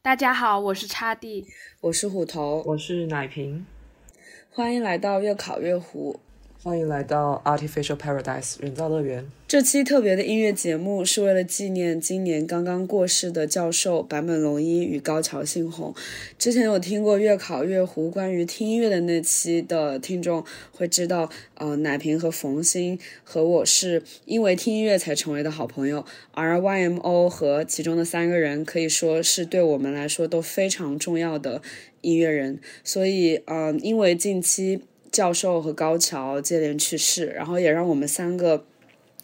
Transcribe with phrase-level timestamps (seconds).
[0.00, 1.44] 大家好，我是叉弟，
[1.80, 3.66] 我是虎头，我是奶瓶，
[4.48, 6.20] 欢迎来到越考越糊。
[6.60, 9.24] 欢迎来到 Artificial Paradise 人造乐园。
[9.46, 15.94] 这期特别的音乐节目是为了纪念今年刚刚过世的教授坂本龙一与高桥幸宏。
[16.36, 31.62] 之前有听过月考月湖关于听音乐的那期的听众会知道，呃，奶瓶和冯鑫和我是因为听音乐才成为的好朋友，而 YMO 和其中的三个人可以说是对我们来说都非常重要的
[32.00, 32.58] 音乐人。
[32.82, 34.80] 所以，呃，因为近期。
[35.10, 38.64] 教授和高桥接连去世，然后也让我们三个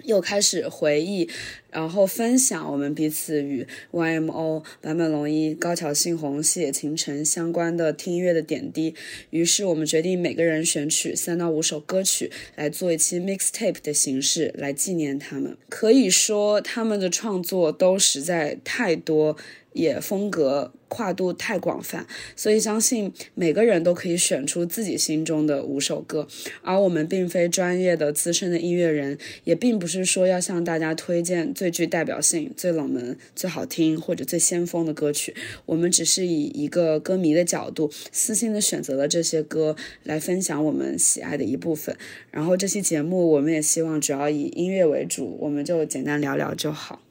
[0.04, 1.28] 又开始回忆，
[1.70, 8.94] 然后分享我们彼此与 YMO、坂本龙一、高桥幸宏、细野晴臣相关的听音乐的点滴。
[9.30, 15.56] 于是我们决定每个人选取三到五首歌曲来做一期 mixtape 的形式来纪念他们。
[15.68, 19.36] 可以说他们的创作都实在太多。
[19.74, 26.28] 也风格跨度太广泛，所以相信每个人都可以选出自己心中的五首歌。
[26.62, 35.34] 而我们并非专业的资深的音乐人，也并不是说要向大家推荐最具代表性、最冷门、最好听或者最先锋的歌曲。
[35.66, 41.96] 我们只是以一个歌迷的角度，私心的选择了这些歌来分享我们喜爱的一部分。
[42.30, 47.03] 然后这期节目我们也希望主要以音乐为主，我们就简单聊聊就好。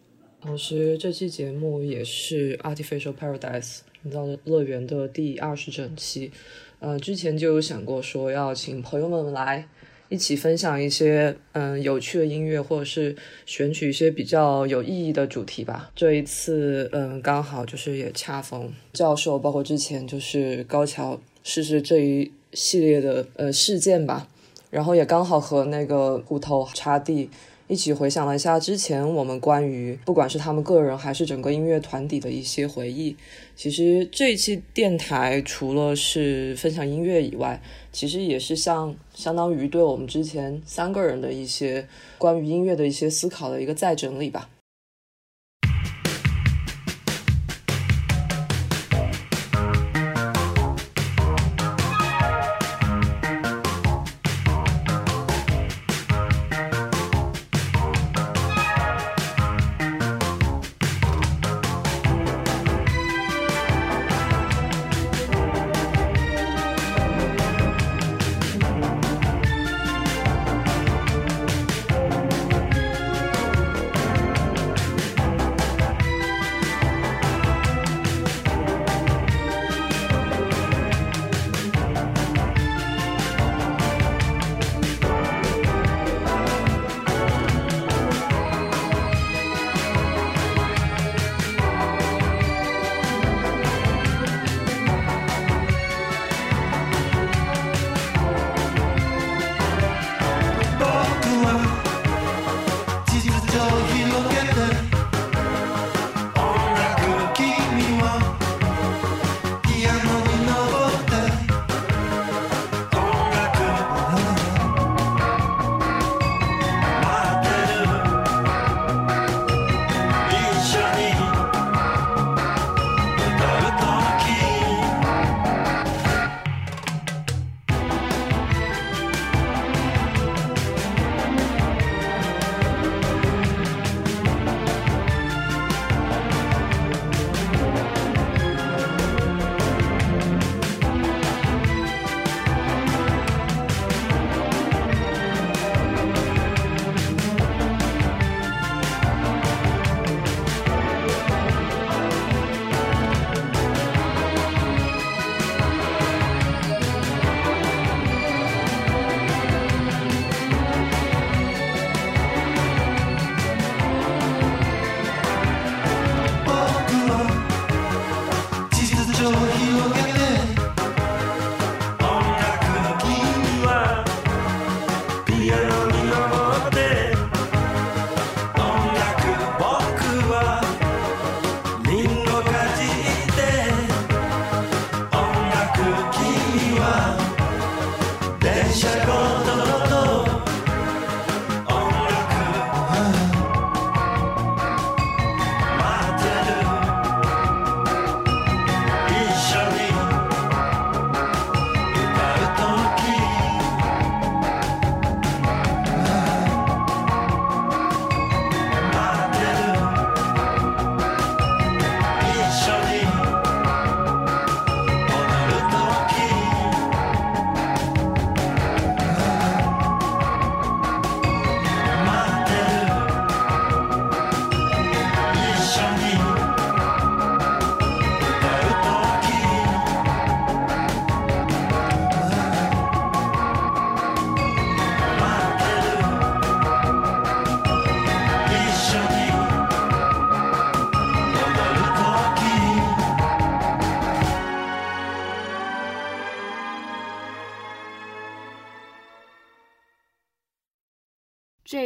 [0.44, 6.34] 同时，这期节目也是 Artificial Paradise 人造乐园的第二十整期。
[6.80, 9.66] 呃，之前就有想过说要请朋友们来
[10.10, 15.90] 一起分享一些嗯有趣的音乐，或者是选取一些比较有意义的主题吧。
[15.96, 24.28] 这一次，嗯，刚好就是也恰逢教授，包括之前就是高桥逝世这一系列的呃事件吧，
[24.70, 27.30] 然后也刚好和那个骨头插地。
[27.74, 33.16] 一起回想了一下之前我们关于不管是他们个人还是整个音乐团体的一些回忆。
[33.56, 37.60] 其实这一期电台除了是分享音乐以外，
[37.92, 41.88] 其实也是像相当于对我们之前三个人的一些
[42.20, 44.52] 关于音乐的一些思考的一个再整理吧。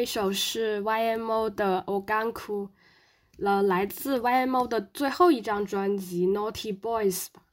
[0.07, 2.69] 首是 YMO 的《o g a n k u
[3.37, 7.43] 了，来自 YMO 的最后一张专辑《Naughty Boys》吧。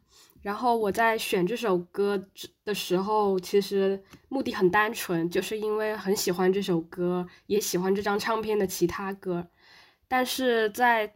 [0.40, 2.22] 然后我在选这首歌
[2.64, 9.46] 的时候，其实目的很单纯，就是因为很喜欢这首歌，也喜欢这张唱片的其他歌。
[10.06, 11.12] 但是在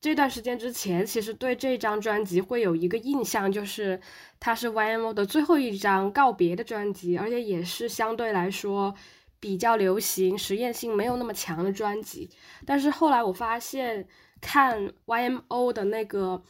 [0.00, 4.00] 这段时间之前，其实对这张专辑会有一个印象，就是
[4.38, 8.94] 它是 YMO 的最后一张告别的专辑，而且也是相对来说
[9.40, 12.30] 比较流行、实验性没有那么强的专辑。
[12.64, 14.06] 但是后来我发现，
[14.40, 16.42] 看 YMO 的那个。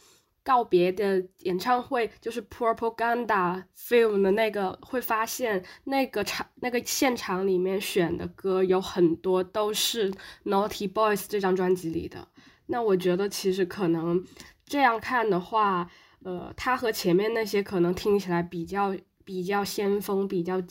[0.43, 10.09] 告别的演唱会就是 Propaganda Film 的那个，会发现那个场那个现场里面选的歌有很多都是
[10.45, 12.25] Naughty Boys 这张专辑里的。
[12.67, 14.23] 那我觉得其实可能
[14.65, 15.91] 这样看的话，
[16.23, 18.95] 呃，它和前面那些可能听起来比较
[19.25, 20.63] 比较先锋、比较。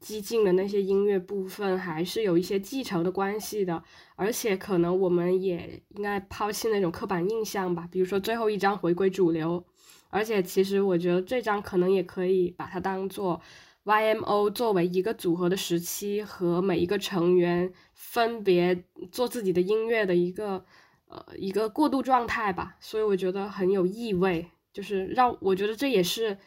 [0.00, 3.82] 激进的那些音乐部分还是有一些继承的关系的，
[4.14, 7.88] 而且可能我们也应该抛弃那种刻板印象吧。
[7.90, 9.64] 比如说最后一张回归主流，
[10.10, 13.40] 而且其实我觉得这张可能也可以把它当做
[13.84, 20.64] YMO 作为一个组合的时期和每一个成员分别做自己的音乐的一个
[21.08, 22.76] 呃一个过渡状态吧。
[22.80, 26.38] 所以我觉得很有意味，就是让我觉得这也是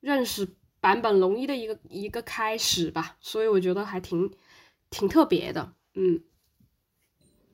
[0.00, 0.46] 认识。
[0.80, 4.30] 版本龙一的一个一个开始吧，所以我觉得还挺
[4.88, 6.22] 挺特别的，嗯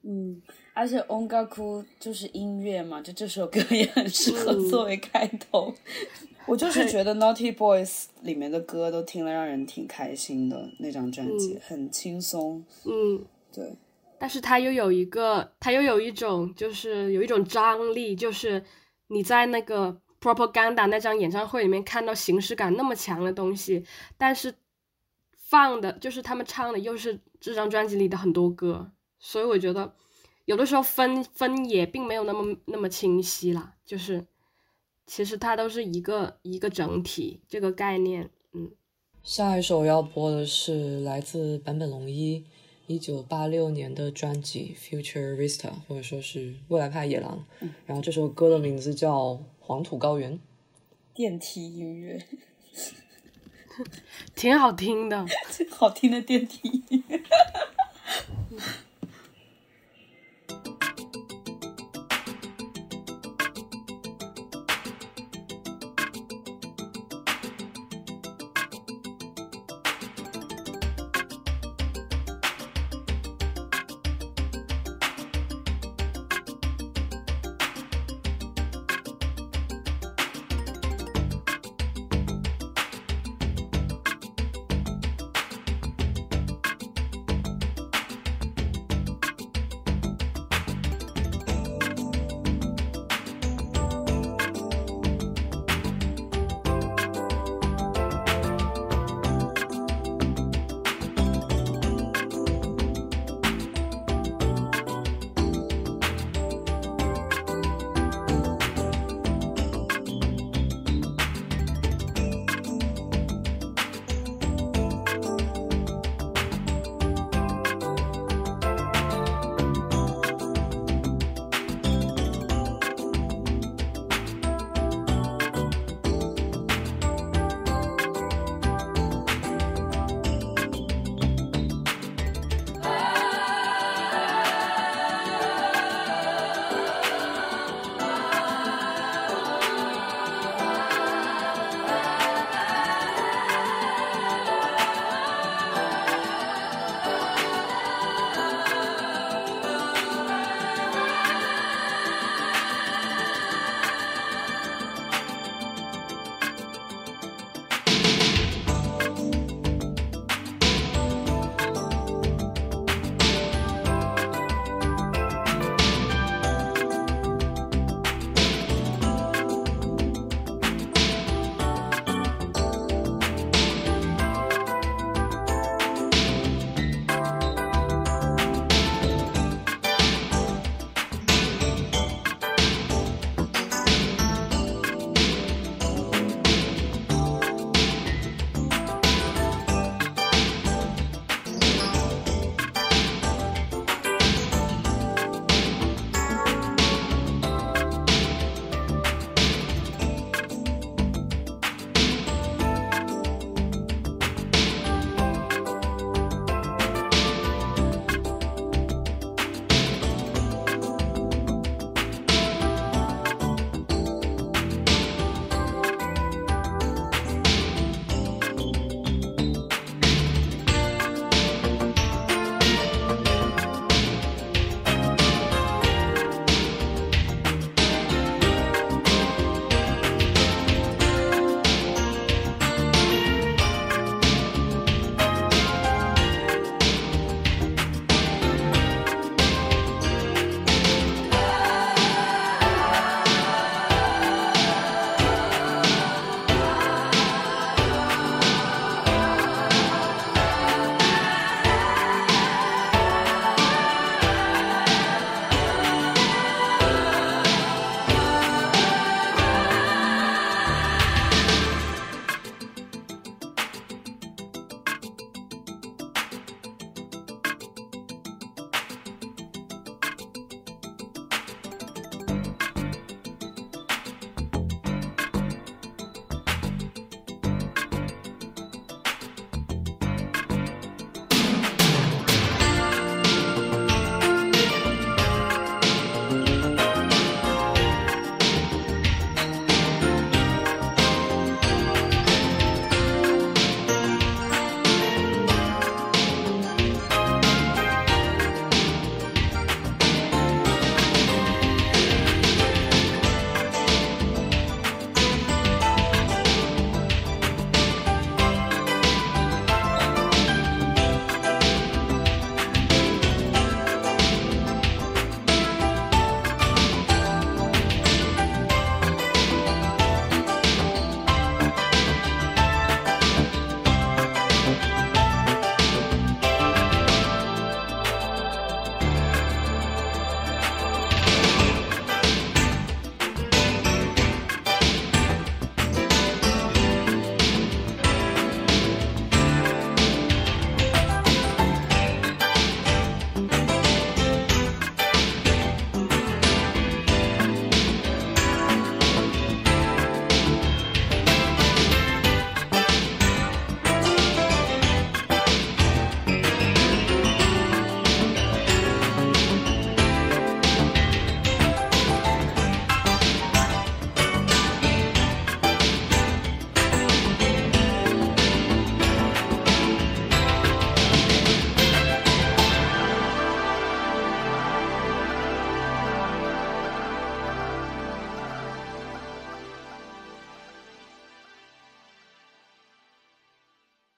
[0.03, 0.41] 嗯，
[0.73, 5.75] 而且 Ongaku 就是音乐嘛，就这首歌也很 适合作为开头。
[6.47, 13.75] 我就是觉得 Naughty Boys 里面的歌都听了让人挺开心的，那张专辑很轻松，嗯，对。
[14.19, 18.65] 但是它又有一个，它又有一种，就是有一种张力，就是
[19.09, 20.01] 你在那个。
[20.27, 23.85] Propaganda 那张演唱会里面看到形式感那么强的东西，
[24.19, 24.53] 但是
[25.37, 28.91] 放的就是他们唱的又是这张专辑里的很多歌，
[29.21, 29.95] 所以我觉得
[30.45, 34.27] 有的时候分分也并没有那么那么清晰啦，就是
[35.07, 38.29] 其实它都是一个一个整体这个概念。
[38.53, 38.73] 嗯，
[39.23, 42.45] 下一首要播的是来自坂本龙一
[42.87, 47.45] 一九八六年的专辑《Future Vista》，或者说是未来派野狼。
[47.87, 49.41] 然后这首歌的名字叫。
[49.69, 50.39] 黄土高原，
[51.13, 52.25] 电梯音乐，
[54.37, 55.27] 挺好听的，
[55.71, 57.21] 好听的电梯音乐。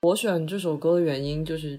[0.09, 1.79] 我选这首歌的原因就是，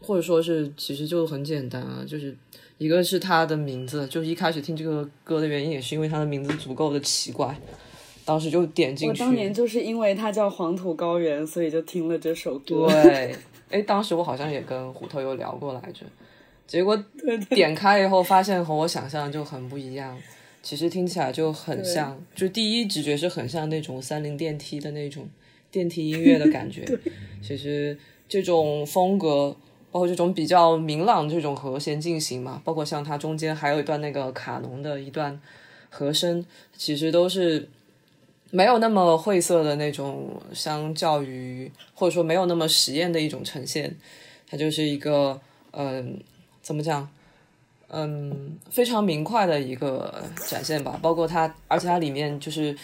[0.00, 2.36] 或者说是其实就很简单啊，就是
[2.78, 7.56] 一个是它的名字，就一开始听这个歌的原因也是因为它的名字足够的奇怪，
[8.24, 9.22] 当时就点进去。
[9.22, 12.88] 我当年就是因为它叫《黄土高原》，所以就听了这首歌。
[13.02, 13.36] 对，
[13.70, 16.04] 哎，当时我好像也跟虎头有聊过来着，
[16.66, 17.00] 结果
[17.50, 20.18] 点开以后发现和我想象就很不一样。
[20.60, 25.28] 其实听起来就很像，就第一直觉是很像那种三菱电梯的那种
[25.74, 26.84] 电梯音乐的感觉。
[27.42, 29.56] 其实这种风格，
[29.90, 35.40] 包括这种比较明朗这种和弦进行嘛，包括像它中间还有一段那个卡农的一段
[35.90, 37.68] 和声，其实都是
[38.52, 43.96] 没有那么晦涩的那种，相较于或者说没有那么实验的一种呈现。
[44.48, 45.40] 它就是一个，
[45.72, 46.20] 嗯，
[46.62, 47.08] 怎么讲？
[47.88, 52.76] 嗯，非常明快的一个展现吧，包括它，而且它里面就是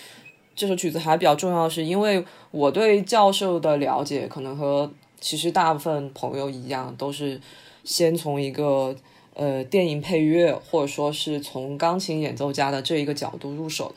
[0.60, 7.40] 这首曲子还比较重要，是因为我对教授的了解可能和其实大部分朋友一样，都是
[7.82, 8.94] 先从一个
[9.32, 13.94] 呃电影配乐或者说是从钢琴演奏家的这一个角度入手，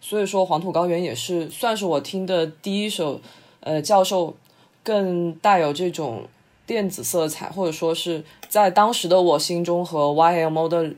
[0.00, 3.20] 所以说《黄土高原》也是算是我听的第一首
[3.60, 4.34] 呃教授
[4.82, 6.26] 更带有这种。
[6.66, 10.90] 电子色彩，或者说是在当时的我心中和 YMO 的，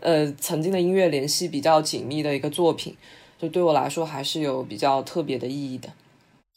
[0.00, 2.94] 呃，曾经的音乐联系比较紧密的一个作品，
[3.38, 5.88] 就对我来说还是有比较特别的意义的。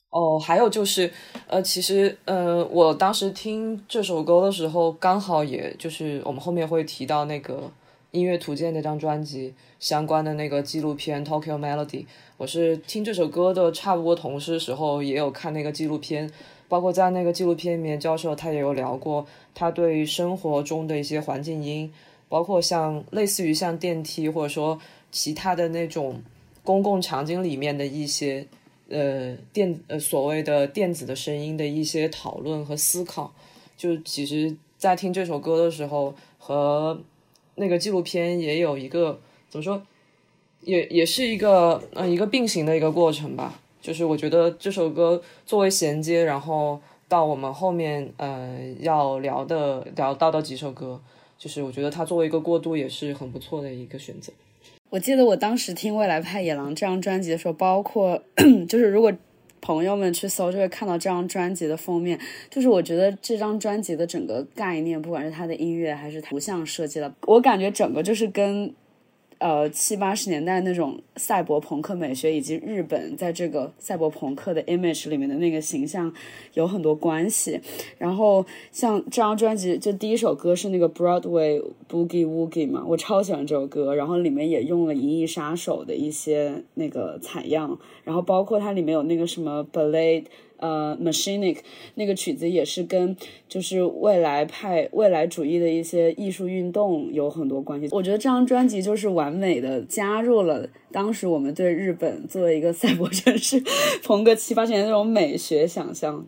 [0.09, 1.11] 哦，还有就是，
[1.47, 7.71] 呃，其实，呃，我当时听这首歌的时候，刚好也就是我们后面会提到那个
[8.11, 16.29] 音乐图鉴那张专辑相关的那个纪录片 Tokyo Melody，我是听这首歌的差不多同时时候，也有看那个纪录片。
[16.67, 21.91] 包括在那个纪录片里面，教授他也有聊过，他对生活中的一些环境音，
[22.29, 24.79] 包括像类似于像电梯或者说
[25.11, 26.21] 其他的那种
[26.63, 28.45] 公共场景里面的一些
[28.89, 33.33] 呃电呃所谓的电子的声音的一些讨论和思考。
[33.77, 37.01] 就其实，在听这首歌的时候，和
[37.55, 39.81] 那个纪录片也有一个怎么说，
[40.61, 43.59] 也也是一个呃一个并行的一个过程吧。
[43.81, 51.01] 就是我觉得这首歌作为衔接，然后到我们后面呃要聊的聊到的几首歌，
[51.39, 54.31] 就是我觉得它作为一个过渡也是很不错的一个选择。
[54.91, 58.21] 我记得我当时听未来派野狼这张专辑的时候，包括
[58.67, 59.11] 就是如果
[59.61, 62.19] 朋友们去搜就会看到这张专辑的封面，
[62.49, 68.73] 就是我觉得这张专辑的整个概念，不管是它的音乐还是图像设计的，我感觉整个就是跟。
[69.41, 76.13] 呃，七八十年代那种赛博朋克美学，以及日本在这个赛博朋克的 image 里面的那个形象
[76.53, 77.59] 有很多关系。
[77.97, 83.95] 然后像这张专辑，就第一首歌是那个 Broadway Boogie Woogie 嘛，我超喜欢这首歌。
[83.95, 90.25] 然后里面也用了《银翼杀手》的一些那个采样，然后包括它里面有那个什么 Ballet。
[90.61, 91.57] 呃，Machinic
[91.95, 93.15] 那个曲子也是跟
[93.49, 97.89] 就是未来派未来主义的一些艺术运动有很多关系。
[97.91, 103.61] 我觉得这张专辑就是完美的加入了当时我们对日本作为一个赛博 城市，
[104.01, 106.25] 从个七八十年那种美学想象。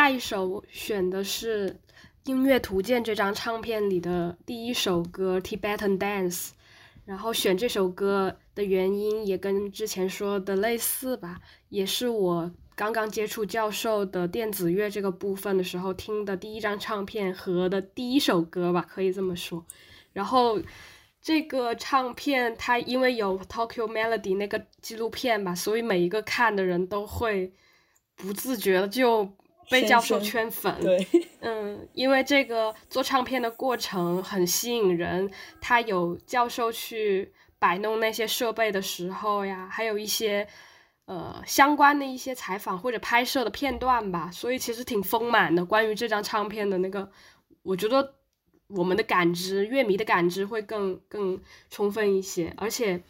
[0.00, 1.68] 下一首选的是
[2.24, 6.46] 《音乐图鉴》这张唱片里的第一首歌《Tibetan Dance》，
[7.04, 19.66] 然后选这首歌的原因也跟之前说的类似吧，也是我刚刚接触教授的电子乐这个部分的时候听的第一张唱片和的第一首歌吧，可以这么说。
[20.14, 20.58] 然后
[21.20, 27.52] 这个唱片它因为有 Tokyo Melody 那个纪录片吧，所以每一个看的人都会
[28.16, 29.30] 不自觉的就。
[29.70, 31.06] 被教授圈粉，对，
[31.40, 35.30] 嗯，因为这个做唱片的过程很吸引人，
[35.60, 40.46] 他有教授去摆弄那些设备的时候呀，还有一些
[41.04, 45.64] 呃相关的一些采访或者拍摄的片段吧，所以其实挺丰满的。
[45.64, 47.08] 关于这张唱片的那个，
[47.62, 48.14] 我觉得
[48.66, 53.00] 我们的感知，乐迷的感知会更更充分一些，而且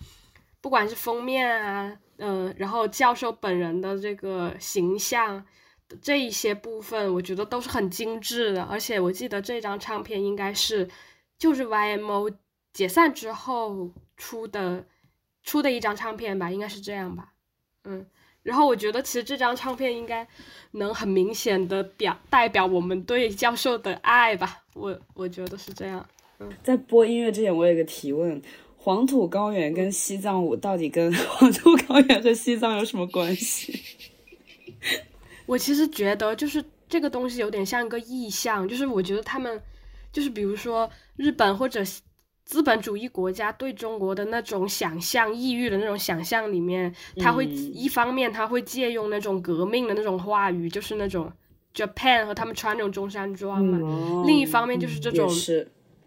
[0.61, 5.43] 不管是封面啊，嗯，然后教授本人的这个形象。
[6.01, 10.89] 这一些部分我觉得都是很精致的，而且我记得这张唱片应该是
[11.39, 12.33] 就是 YMO
[12.73, 14.85] 解散之后出的
[15.43, 17.33] 出的一张唱片吧，应该是这样吧，
[17.85, 18.07] 嗯，
[18.43, 20.27] 然后我觉得其实这张唱片应该
[20.73, 26.07] 能很明显的表代表我们对教授的爱吧，我我觉得是这样。
[26.39, 28.41] 嗯在播音乐之前，我有个提问。
[28.83, 33.79] 黄土高原跟西藏舞到底跟 黄土高原和西藏有什么关系？
[35.51, 39.61] 我其实觉得就是这个东西有点像一个意象，就是我觉得他们
[40.13, 41.81] 就是比如说日本或者
[42.45, 51.33] 资本主义国家对中国的那种想象、抑郁的那种想象里面，他会一方面他会借用那种革命的那种话语，就是那种
[51.75, 55.29] Japan 和他们穿那种中山装嘛，另一方面就是这种。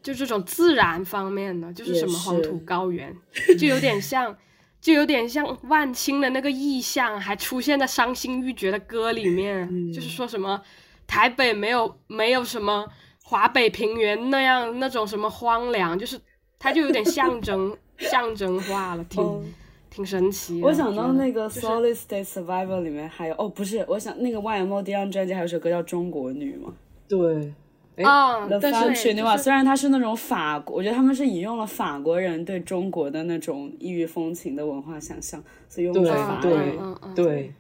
[0.01, 3.15] 就这种自然方面的，就是什么黄土高原，
[3.57, 4.35] 就有点像，
[4.83, 10.61] 就有点像万青的那个意象，还出现在伤心欲绝的歌里面，就是说什么
[11.07, 12.85] 台北没有没有什么
[13.23, 16.19] 华北平原那样那种什么荒凉，就是
[16.59, 19.53] 它就有点象征象征化了，挺
[19.89, 20.61] 挺神奇。
[20.61, 26.73] 我想到那个 Solid State Survivor 里面还有哦，不是，我想那个 YMO 第一张专辑还有首歌叫中国女嘛，
[27.07, 27.53] 对。
[27.97, 29.37] 啊，但是对吧？
[29.37, 36.79] 虽然它是那种法国，我觉得他们是引用了法国人对中国的那种异域风情的文化想象，所以用法语对
[37.13, 37.53] 对。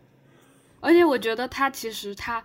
[0.79, 2.43] 而且我觉得他其实他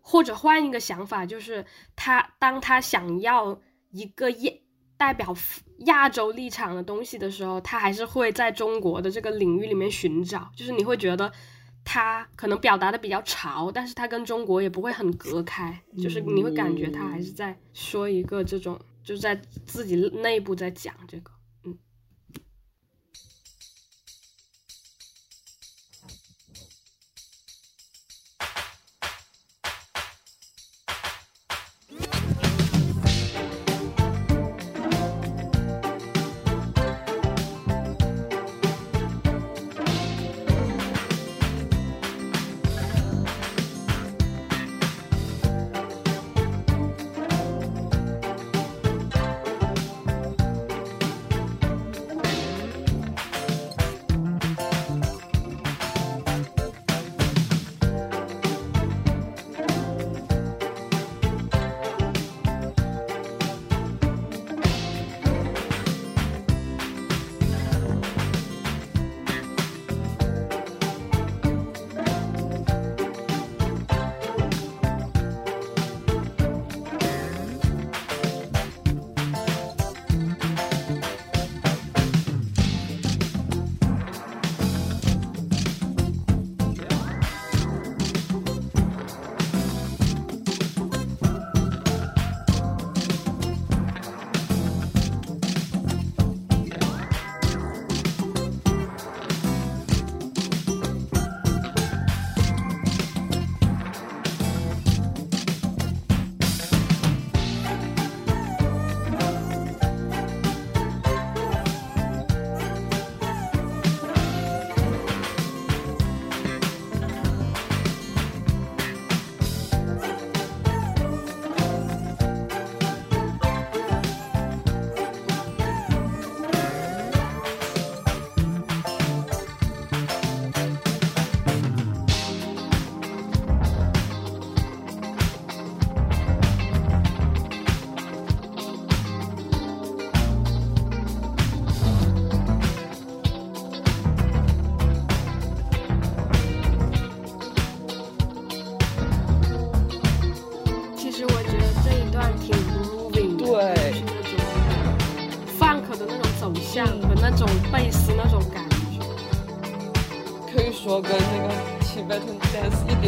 [0.00, 4.52] 或者换一个想法，就是他当他想要一个亚
[4.96, 5.36] 代表
[5.80, 11.30] 亚洲立场的东西的时候，他还是会在中国的这个领域里面寻找，就是你会觉得。
[11.88, 21.30] 他可能表达的比较潮，但是他跟中国也不会很隔开，就是你会感觉他还是在说一个这种，就是在自己内部在讲这个。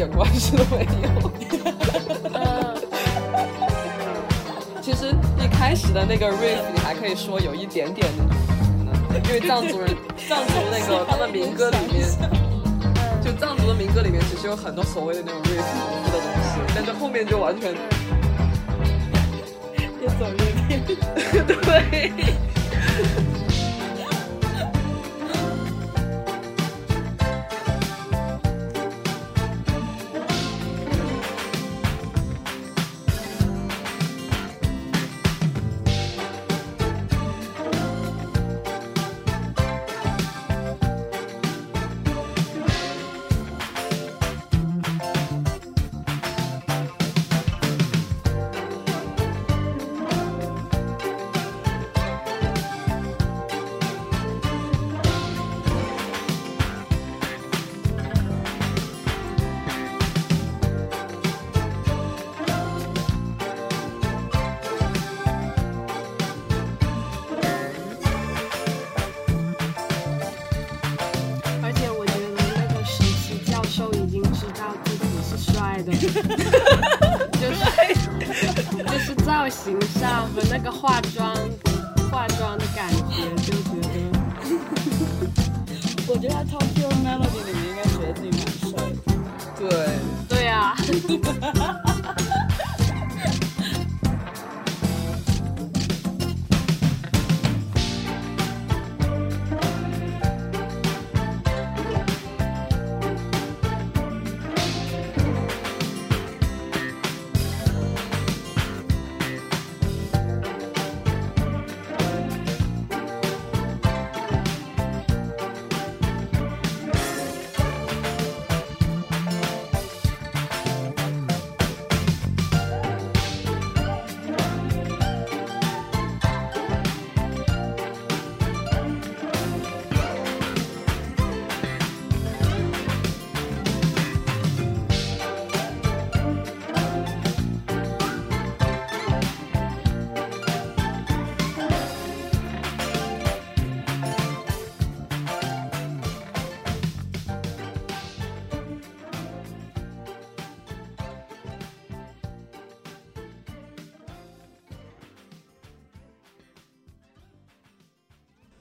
[0.06, 1.32] 都没有。
[4.80, 8.08] 其实一开始的那个 riff 你还可以说有一点点，
[9.26, 9.94] 因为藏族人
[10.28, 12.08] 藏族那个他们民歌里面，
[13.22, 15.62] 就藏族的民歌里面其实有很多所谓的那种 riff 重
[16.04, 17.74] 复的东西，但是后面就完全
[20.00, 20.80] 越走越偏。
[21.46, 21.97] 对。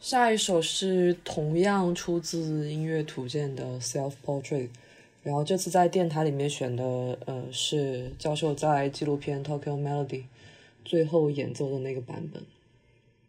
[0.10, 4.70] 下一首是同样出自音乐图鉴的 Self Portrait，
[5.22, 10.24] 然后这次在电台里面选的，呃，是教授在纪录片 Tokyo Melody
[10.86, 12.42] 最后演奏的那个版本。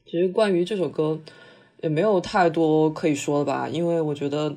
[0.07, 1.21] 其实关于这首歌
[1.83, 4.55] 也没有太多可以说的吧，因为我觉得，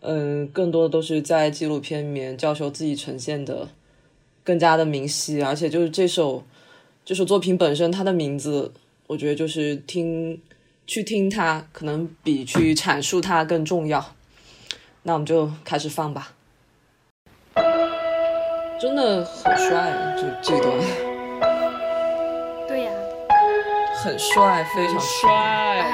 [0.00, 3.70] 嗯、更多的都是在纪录片里面教授自己呈现的
[4.44, 6.44] 更加的明晰，而且就是这首
[7.02, 8.72] 这首作品本身，它的名字，
[9.06, 10.38] 我觉得就是听
[10.86, 14.14] 去听它，可能比去阐述它更重要。
[15.04, 16.32] 那我们就开始放吧。
[18.80, 20.78] 真的很帅，这这段
[22.66, 22.92] 对呀、
[24.02, 25.84] 很帅，非常帅。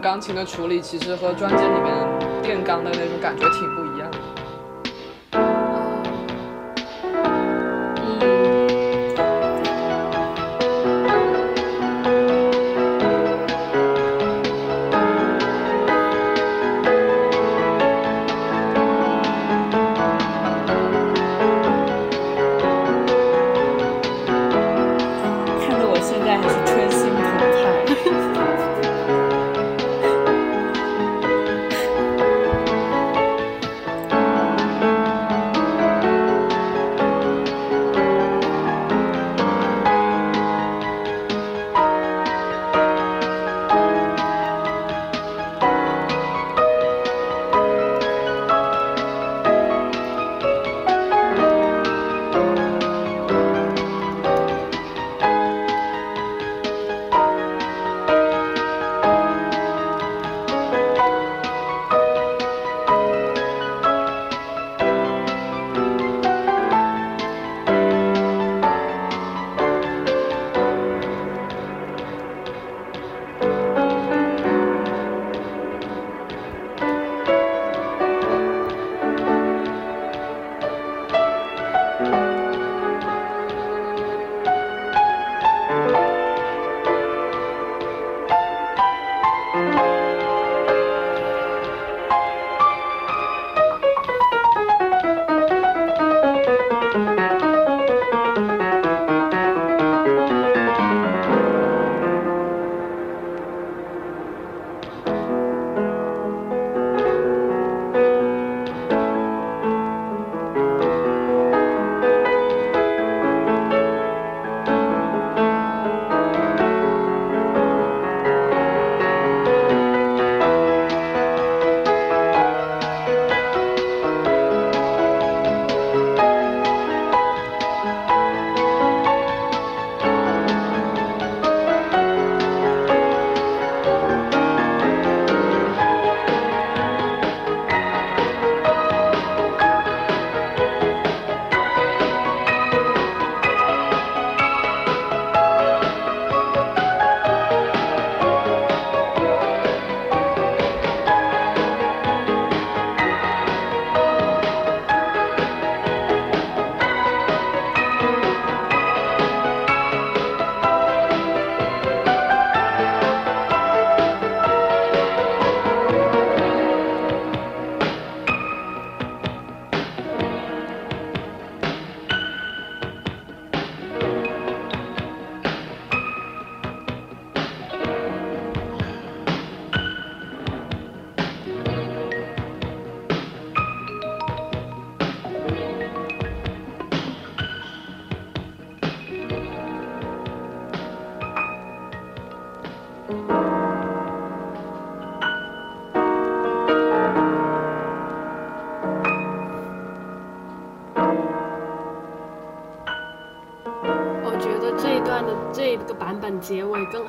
[0.00, 3.87] 钢琴的处理，其实和专辑里面电钢的那种感觉挺不一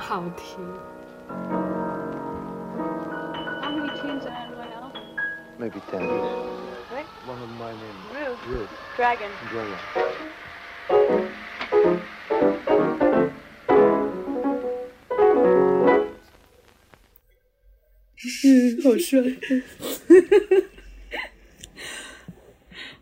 [0.10, 0.58] 好听。
[3.62, 4.89] How many teams in NYL?
[5.60, 6.02] Maybe ten.
[6.02, 7.06] Right?
[7.28, 7.95] One of my name.
[8.12, 8.39] Ruth.
[8.48, 8.69] Rude.
[8.98, 9.30] Dragon.
[9.52, 9.78] Dragon.
[18.43, 19.22] 嗯，好帅。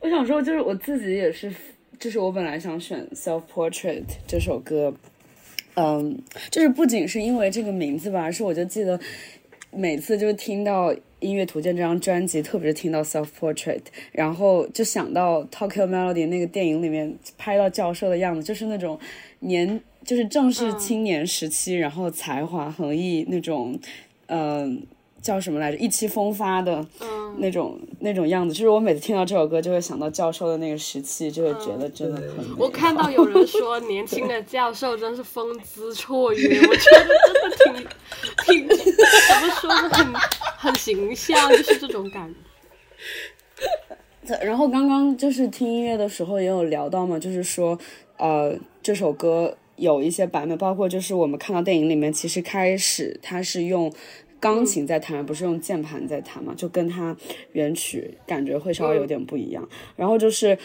[0.01, 1.49] 我想说，就是我自己也是，
[1.97, 4.93] 就是我本来想选《Self Portrait》这首歌，
[5.79, 6.17] 嗯，
[6.49, 8.99] 就是不仅是因为这个名字吧，而是我就记得
[9.71, 13.77] 每次就是听到《音乐图鉴》这张专辑，特别是听到《Self Portrait》，
[14.11, 18.99] 然后就想到《Tokyo Melody》那个电影里面拍到教授的样子，就是那种
[19.41, 23.79] 年，就是正是青年时期，然后才华横溢那种，
[24.25, 24.81] 嗯、
[25.21, 25.77] 叫什么来着？
[25.77, 26.85] 意气风发的
[27.37, 32.57] 那种、那种样子，就是我每次听到这首歌，就会想到教授的那个时期，就会觉得真的很。
[32.57, 37.07] 我看到有人说年轻的教授真是风姿绰约，我觉得
[37.57, 37.89] 真的
[38.45, 38.85] 挺挺怎
[39.41, 40.13] 么说呢，很
[40.57, 42.39] 很形象，就是这种感觉。
[44.43, 47.79] 然后刚刚就是听音乐的时候也有聊到嘛，就是说，
[48.17, 48.53] 呃，
[48.83, 53.89] 这首歌有一些版本，包括就是我们看到电影里面，其实开始它是用
[54.39, 57.15] 钢琴在弹，不是用键盘在弹嘛，就跟它
[57.53, 59.67] 原曲感觉会稍微有点不一样。
[59.95, 60.57] 然后就是，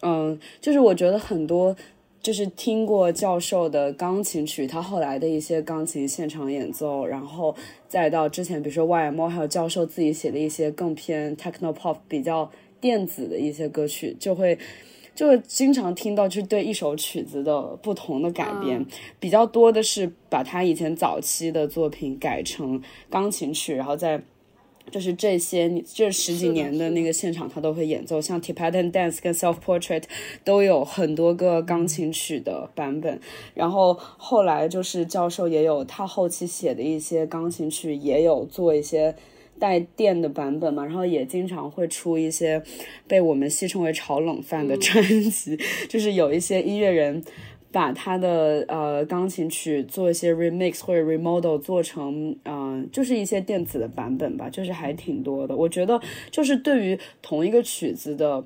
[0.00, 1.76] 嗯、就是我觉得很多。
[2.22, 7.52] 就是听过教授的钢琴曲，他后来的一些钢琴现场演奏，然后
[7.88, 12.48] 再到之前比如说 YMO 还有教授自己写的一些更偏 techno pop 比较
[12.80, 14.56] 电子的一些歌曲，就会
[15.14, 18.84] 就是经常听到就是对一首曲子的不同的改编，
[19.20, 24.22] 比较多的是把他以前早期的作品改成钢琴曲，然后再。
[24.90, 30.00] 就是这些这十几年的那个现场，他都会演奏，像《Tibetan Dance》跟《Self Portrait》
[30.42, 33.20] 都有很多个钢琴曲的版本。
[33.54, 39.14] 然后后来就是教授也有他后期写的一些钢琴曲，也有做一些
[39.62, 40.84] 带电的版本嘛。
[40.84, 42.60] 然后也经常会出一些
[43.06, 45.56] 被我们戏称为“炒冷饭”的专辑，
[45.88, 47.22] 就是有一些音乐人。
[47.72, 55.56] 把他的呃钢琴曲做一些 remix 或者 remodel 做成嗯、呃就是一些电子的版本吧，就是还挺多的。
[55.56, 55.98] 我觉得
[56.30, 58.44] 就是对于同一个曲子的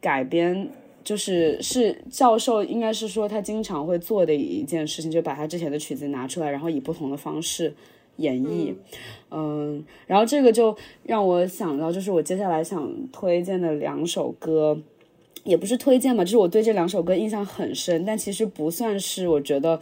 [0.00, 0.70] 改编，
[1.02, 7.74] 就是是教授应该是说他经常会做的一件事情，就把他之前的曲子拿出来，然后以不同的方式
[8.18, 8.72] 演绎。
[9.32, 14.78] 嗯，然后这个就让我想到，就是我接下来想推荐的两首歌。
[15.44, 19.80] 也不是推荐嘛，就是我对这两首歌印象很深，但其实不算是我觉得，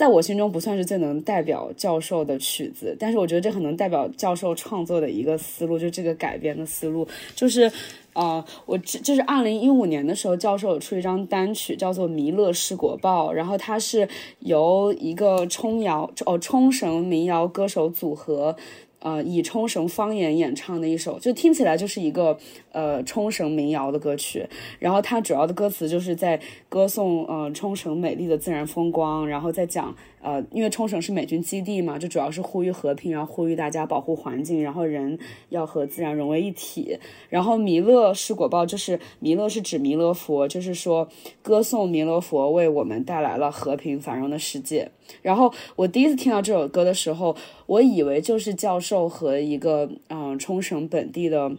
[0.00, 7.70] 在我心中不算是最能代表教授的曲子，但是我觉得这很能代表教授创作的一个思路，就这个改编的思路，就是，
[8.14, 14.08] 呃，我这就是二零一五年的时候，教授有出一张单曲叫做《弥勒是果报》，然后它是
[14.38, 18.56] 由一个冲谣哦冲绳民谣歌手组合。
[19.00, 22.38] 呃，以冲绳方言演唱的一首，就听起来就是一个
[22.72, 24.46] 呃冲绳民谣的歌曲。
[24.78, 35.18] 然后它主要的歌词就是在歌颂呃冲绳美丽的自然风光，然后再讲呃，因为冲绳是美军基地嘛，就主要是呼吁和平，然后呼吁大家保护环境，然后人
[35.48, 36.98] 要和自然融为一体。
[37.28, 41.08] 然后弥勒是果报，就是弥勒是指弥勒佛，就是说
[41.42, 44.90] 歌颂弥勒佛为我们带来了和平繁荣的世界。
[45.22, 47.34] 然后我第一次听到这首歌的时候，
[47.66, 51.50] 我以为就是教授和一个嗯、冲绳本地的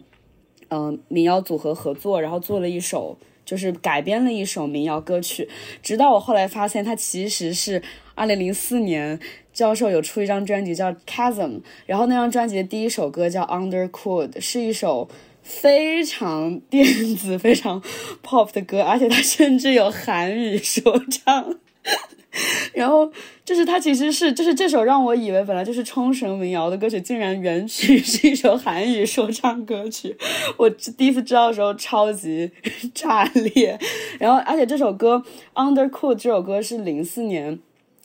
[0.68, 5.48] 嗯、民谣组合合作，然后做了一首就是改编了一首民谣歌曲。
[5.82, 7.82] 直到我后来发现，它其实是
[8.14, 9.18] 二零零四年
[9.52, 11.50] 教授有出一张专辑叫《Chasm》，
[11.86, 15.08] 然后那张专辑的第一首歌叫《Undercooled》，是一首。
[15.44, 16.86] 非常电
[17.16, 17.82] 子、非常
[18.22, 21.56] pop 的歌，而且它甚至有韩语说唱。
[22.72, 23.10] 然后
[23.44, 30.16] 就是它其实是就是这首让我以为本来就是冲绳民谣的歌曲，竟然原曲是一首韩语说唱歌曲。
[30.56, 32.48] 我第一次知道的时候超级
[32.94, 33.76] 炸裂。
[34.20, 35.20] 然后而且这首歌
[35.60, 37.58] 《Undercool》这首歌是零四年。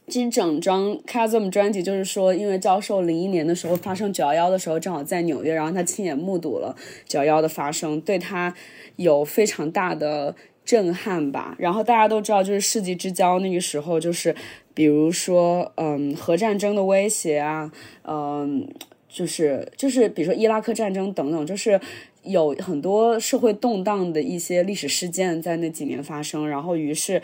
[0.07, 6.73] 其实整张 Chasm 专辑就是说，因为教授零一年的时候发生九幺幺的时候，正好在纽约，然后他亲眼目睹了
[7.05, 8.55] 九幺幺的发生，对他
[8.95, 10.33] 有非常大的
[10.63, 11.57] 震撼吧。
[11.59, 14.33] 然后大家都知道，就是世纪之交那个时候，就是
[14.73, 17.69] 比如说，嗯，核战争的威胁啊，
[18.05, 18.65] 嗯，
[19.09, 21.77] 就是就是比如说伊拉克战争等等，就是
[22.23, 27.21] 有很多社会动荡的一些历史事件在那几年发生，然后于是。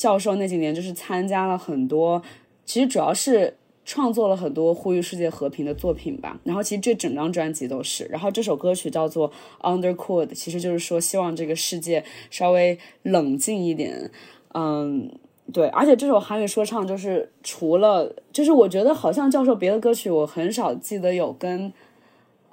[0.00, 2.22] 教授那几年就是参加了很多，
[2.64, 6.40] 其实主要是创作了很多呼吁世界和平的作品吧。
[6.42, 8.06] 然后其实这整张专辑都是。
[8.06, 9.30] 然后这首歌曲叫做
[9.60, 14.10] 《Undercooled》，其实就是说希望这个世界稍微冷静一点。
[14.54, 15.12] 嗯，
[15.52, 21.70] 对，而且这首韩语说唱就是除了，就是我觉得好像教授别的歌曲我很少记得有跟，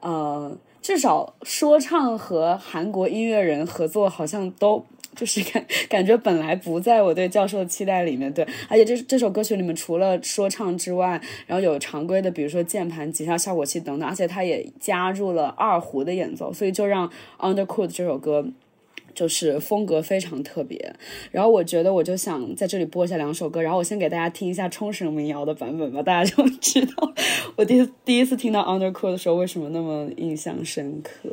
[0.02, 4.84] 呃，至少说唱和韩国音乐人合作，好像都
[5.18, 8.32] 就是感感觉本来不在我对教授的期待里面。
[8.32, 17.10] 对，而且这这首歌曲里面除了说唱之外，然后有常规的，比如说键盘、吉他、效果器等等，而且它也加入了二胡的演奏，所以就让
[17.40, 18.48] 《Undercool》这首歌。
[19.16, 20.94] 就是风格非常特别，
[21.32, 27.12] 然后我觉得我就想在这里播一下两首歌，然后我先给大家听一下冲绳民谣的版本吧，大家就知道
[27.58, 31.32] 我第第一次听到 Undercool 的时候为什么那么印象深刻。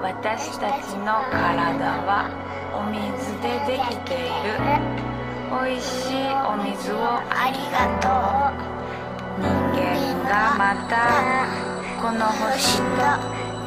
[0.00, 2.30] 私たちの体は
[2.72, 4.58] お水でできている
[5.50, 6.96] 美味しいお水を
[7.30, 8.08] ありがと
[8.50, 8.64] う。
[9.40, 9.82] 人間
[10.28, 10.92] がまた
[12.00, 12.84] この星と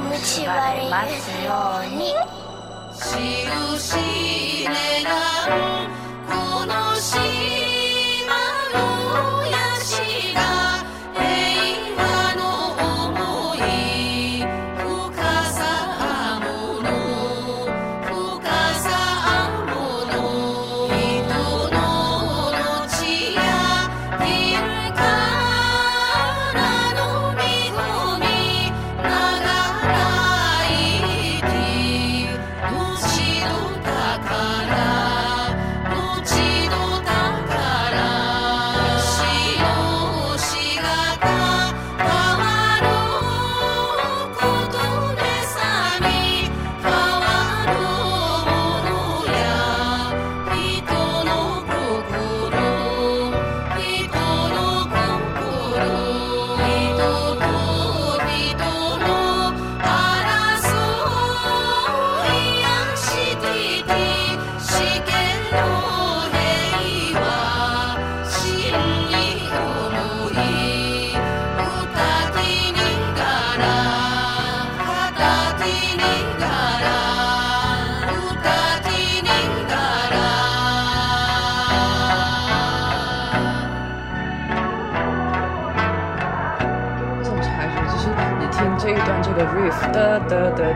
[0.10, 1.50] 結ばれますよ
[1.84, 2.16] うに。
[2.98, 4.74] 印ね
[5.04, 5.10] ら
[5.54, 5.88] ん
[6.28, 7.37] この島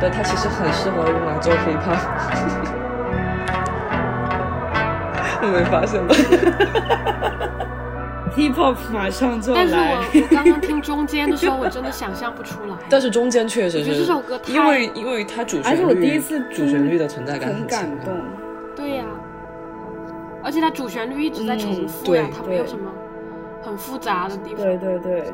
[0.01, 1.99] 对它其实很适合用来做 hiphop，
[5.45, 6.11] 你没发现吗？
[8.35, 9.69] hiphop 马上就要来。
[9.69, 9.81] 但是我
[10.23, 12.75] 我刚刚听中间的时候，我真的想象不出来。
[12.89, 14.11] 但是中间确实是，
[14.47, 15.75] 因为因为它主旋律。
[15.75, 18.11] 而且我第一次主旋律的存在感很感动。
[18.75, 19.05] 对呀，
[20.43, 22.91] 而且它主旋律一直在重复呀，它没有什么
[23.61, 24.65] 很复杂的地方。
[24.65, 25.31] 对对对。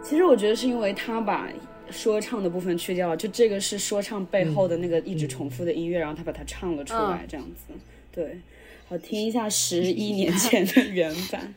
[0.00, 1.42] 其实我觉得是因为它吧。
[1.90, 7.74] 说唱的部分去掉了就这个是说唱背后的那个一直重复的音乐然后他把它唱了出来这样子。
[8.12, 8.40] 对
[8.88, 11.54] 好听一下十一年前的原版。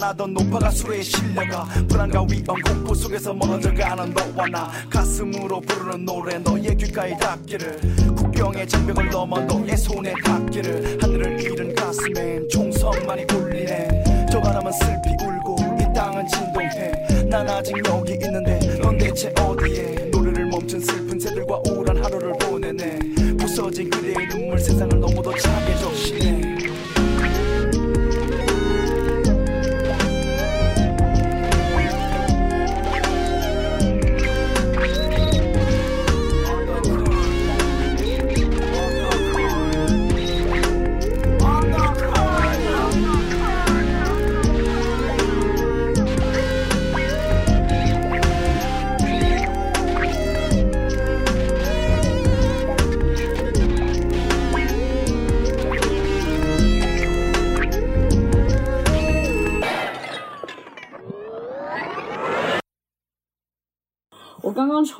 [0.00, 1.64] 나던 노파가 술에 실려가.
[1.86, 4.70] 불안과 위험 공포 속에서 멀어져가는 너와 나.
[4.88, 7.78] 가슴으로 부르는 노래 너의 귓가에 닿기를.
[8.16, 10.98] 국경의 장벽을 넘어 너의 손에 닿기를.
[11.02, 14.26] 하늘을 잃은 가슴엔 총선만이 울리네.
[14.32, 16.92] 저 바람은 슬피 울고 이 땅은 진동해.
[17.28, 19.99] 난 아직 여기 있는데 넌 대체 어디에?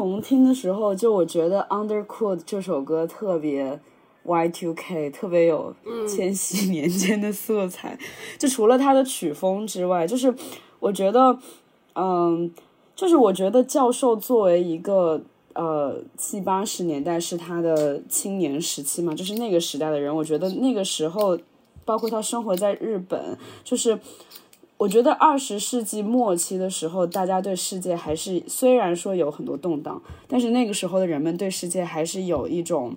[0.00, 3.78] 重听的时候，就我觉得《Undercoat》这首歌特别
[4.24, 5.74] Y2K，特别有
[6.08, 7.98] 千禧 年间的色彩。
[8.38, 10.34] 就除了它的曲风之外，就是
[10.78, 11.38] 我觉得，
[11.94, 12.50] 嗯，
[12.96, 15.20] 就是我觉得教授作为一个
[15.52, 21.38] 呃七八十年代是他的青年时期嘛，就是那个时代的人，我觉得那个时候，
[21.84, 24.00] 包括他生活在日本，就是。
[24.80, 32.96] 我觉得二十世纪末期的时候，大家对世界还是虽然说有很多动荡，但是那个时候的人们对世界还是有一种，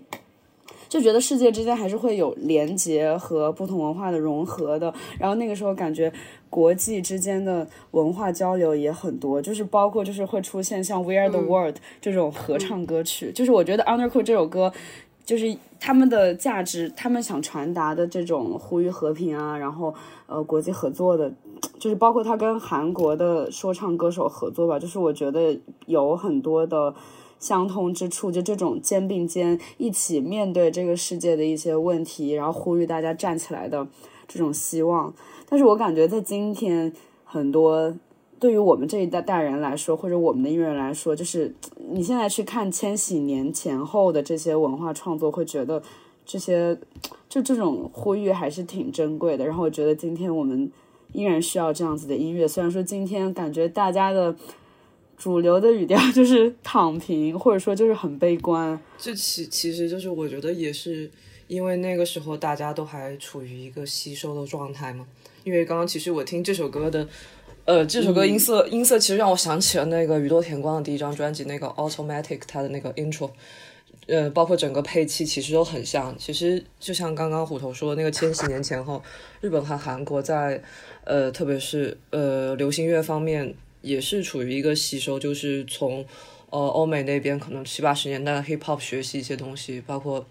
[0.87, 4.93] 就觉得世界之间还是会有连结和不同文化的融合的。
[5.19, 6.09] 然后那个时候感觉
[6.49, 13.33] 国际之间的文化交流也很多，就是包括就是会出现像《We Are the World》这种合唱歌曲。
[13.33, 14.71] 就是我觉得《Undercoat》这首歌，
[15.25, 19.93] 就是他们的价值，他们想传达的这种呼吁和平啊，然后
[20.27, 21.29] 呃国际合作的。
[21.79, 26.93] 就是包括他跟韩国的说唱歌手合作吧，就是我觉得有很多的
[27.39, 33.85] 相通之处，就这种肩并肩一起面对这个世界的一些问题，然后呼吁大家站起来的
[34.27, 35.13] 这种希望。
[35.49, 36.93] 但是我感觉在今天，
[37.25, 37.93] 很多
[38.39, 41.53] 对于我们这一代代人来说，或者我们的音乐人来说，就是
[41.89, 45.83] 你现在去看千禧年前后的这些文化创作，会觉得
[46.25, 46.79] 这些
[47.27, 49.45] 就这种呼吁还是挺珍贵的。
[49.45, 50.71] 然后我觉得今天我们。
[51.13, 54.35] 依然需要这样子的音乐，虽然说今天感觉大家的
[55.15, 58.77] 主流的语调 就是躺平，或者说就是很悲观。
[58.97, 61.09] 这其其实就是我觉得也是
[61.47, 65.05] 因为那个时候大家都还处于一个吸收的状态嘛。
[65.43, 67.07] 因为刚刚其实我听这首歌的，
[67.65, 73.29] 呃，这首歌音色音色其实让我想起了那个宇多田光的第一张专辑那个 Automatic，它的那个 intro。
[74.05, 76.13] 呃，包括整个配器其实都很像。
[76.17, 79.01] 其实就像刚刚虎头说的那个千禧年前后，
[79.39, 80.61] 日本和韩国在
[81.05, 86.05] 呃，特别是呃流行乐方面也是处于一个吸收，就是从
[86.49, 90.25] 呃欧美那边可能七八十年代的 hip hop 学习一些东西，包括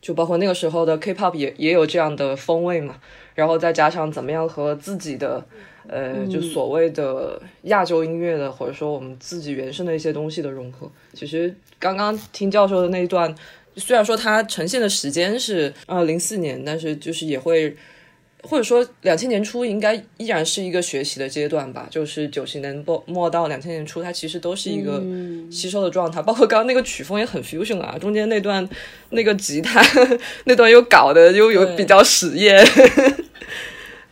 [0.00, 3.00] 就包括那个时候的 K-pop 也也有这样的风味嘛。
[3.34, 5.44] 然后再加上怎么样和自己的。
[5.88, 13.34] 呃，就所谓的亚洲音乐的，或者说我们自己原生的一些东西的融合，其实刚刚听教授的那一段，
[13.74, 17.76] 虽然说它呈现的时间是呃零四年，但是就是也会，
[18.42, 25.02] 或者说两千年初应该依然是一个学习的阶段吧，就是九十年末末到两千年初，它其实都是一个
[25.50, 28.68] 吸收的状态，包括刚刚那个曲风也很 fusion 啊，中间那段
[29.10, 29.80] 那个吉他
[30.44, 32.66] 那段又搞的又有比较实验。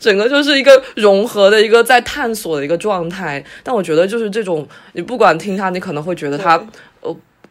[0.00, 6.66] 整个就是一个融合的一个在探索的一个状态，但我觉得就是这种，你不管听它，你可能会觉得它，呃，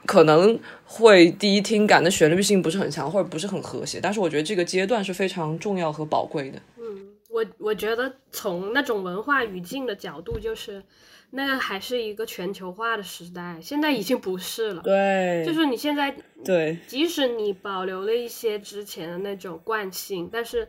[0.10, 6.60] 可能会第一听感的旋律性不是很强，或者不是很和谐，但是我觉得这个阶段是非常重要和宝贵的。
[6.78, 10.84] 嗯，我我觉得从那种文化语境的角度，就是
[11.30, 14.82] 那个还是一个全球化的时代，现在已经不是了。
[14.82, 20.68] 对，就是你现在对，即使你保留了一些之前的那种惯性，但是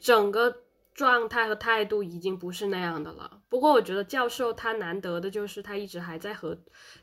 [0.00, 0.56] 整个。
[0.92, 3.40] 状态和态度已经不是那样的了。
[3.48, 6.58] 不过我觉得教授他难得的就是他一直还在和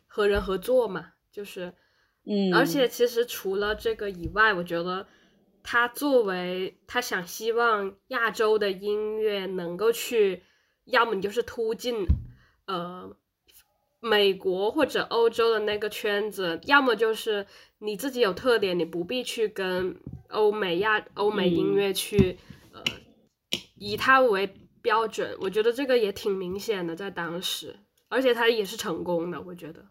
[0.05, 1.05] 和人合作嘛，
[1.37, 1.71] 就是，
[2.25, 5.05] 嗯，而且其实除了这个以外，我觉得
[5.61, 10.41] 他作为他想希望亚洲的音乐能够去，
[10.85, 12.07] 要么你就是突进
[12.65, 13.15] 呃
[13.99, 17.45] 美国或者欧洲的那个圈子，要么就是
[17.77, 19.95] 你自己有特点，你不必去跟
[20.29, 22.39] 欧美亚欧美音乐去。
[22.73, 22.83] 呃
[23.79, 27.75] 以他为标准，我觉得这个也挺明显的，在当时，
[28.09, 29.85] 而且他也是成功的，我觉得。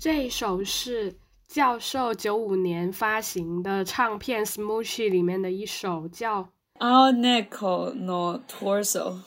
[0.00, 1.14] 这一首是
[1.46, 6.48] 教授九五年发行的唱片《Smoochy》里面的一首叫
[6.78, 9.18] Our Neko no Torso，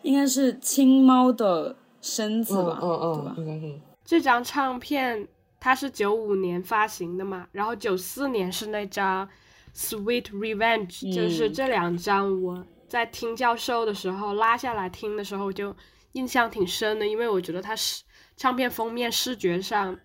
[0.00, 2.78] 应该是青猫的身子吧？
[2.80, 3.44] 嗯嗯对吧嗯，？
[3.44, 3.80] 应该是。
[4.02, 5.28] 这张唱片，
[5.60, 9.28] 它是九五年发行的嘛，然后九四年是那张
[9.76, 15.76] 《Sweet Revenge》，就是嗯这两张我在听教授的时候拉下来听的时候就
[16.12, 18.02] 印象挺深的，因为我觉得它是
[18.38, 19.98] 唱片封面视觉上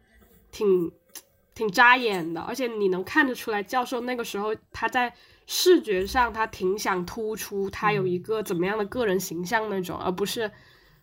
[0.52, 0.92] 挺
[1.56, 5.14] 挺扎眼的，而且你能看得出来教授那个时候他在
[5.46, 10.52] 视觉上他挺想突出他有一个怎么样的个人形象那种，而不是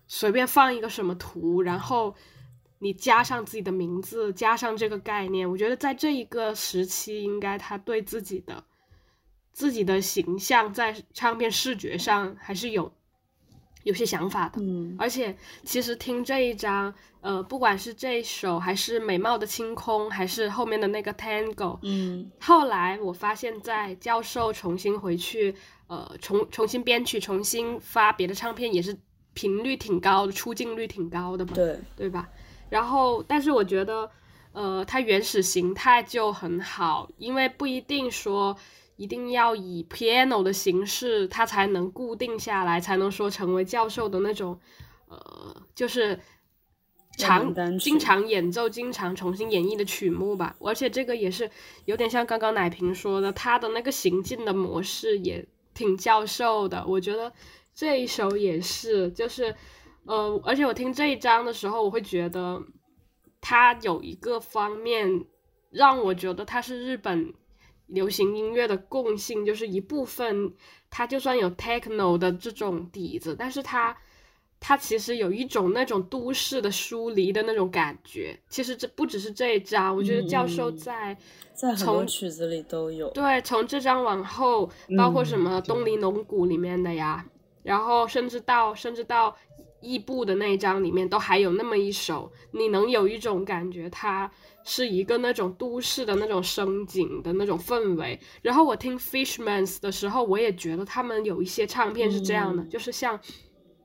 [0.09, 2.16] 随便放一个什么图，然后
[2.81, 5.49] 你加上自己的名字，加上这个概念。
[5.49, 8.64] 我觉得在这一个时期，应该他对自己的
[9.53, 12.93] 自己的形象在唱片视觉上还是有
[13.85, 14.61] 有些想法的。
[14.61, 25.55] 嗯而且其实听这一张，呃，不管是这一首，还是美貌的清空，还是后面的那个 Tango，嗯后来我发现，在教授重新回去，
[25.87, 28.97] 呃，重重新编曲、重新发别的唱片，也是
[29.33, 32.28] 频率挺高的，出镜率挺高的嘛，对，对吧？
[32.68, 34.11] 然后，但是我觉得，
[34.53, 38.57] 呃，它原始形态就很好，因为不一定说
[39.01, 44.61] 一定要以 piano 的形式，它才能固定下来，才能说成为教授的那种，
[45.09, 45.16] 呃，
[45.74, 46.20] 就是
[47.16, 50.55] 常经常演奏、经常重新演绎的曲目吧。
[50.61, 51.51] 而且这个也是
[51.86, 56.84] 有点像刚刚奶瓶说的，他的那个行进的模式也挺教授的。
[56.86, 57.32] 我觉得
[57.74, 59.57] 这一首也是，就是
[60.05, 62.62] 呃，而且我听这一章的时候，我会觉得
[63.40, 65.24] 它有一个方面
[65.70, 67.32] 让我觉得它是日本
[67.91, 70.53] 流行音乐的共性，就是一部分
[70.88, 73.97] 它就算有 techno 的这种底子，但是它
[74.59, 78.38] 它其实有一种那种都市的疏离的那种感觉。
[78.49, 81.16] 其实这不只是这一张，我觉得教授嗯在
[81.55, 83.11] 在很多从曲子里都有。
[83.11, 87.24] 对，从这张往后，包括什嗯么东篱龙骨里面的呀，
[87.62, 89.34] 然后甚至到甚至到
[89.81, 94.31] 异步的那一张里面，都还有那么一首，你能有一种感觉，它
[94.64, 98.18] 是一个那种都市的那种声景的那种氛围。
[98.43, 103.18] 然后我听 Fishmans 的时候，我也觉得他们有一些唱片是这样的，嗯就是像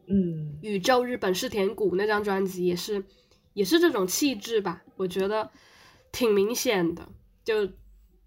[0.07, 3.03] 嗯，宇宙日本世田谷那张专辑也是
[3.53, 5.49] 也是这种气质吧，我觉得
[6.11, 7.07] 挺明显的。
[7.43, 7.69] 就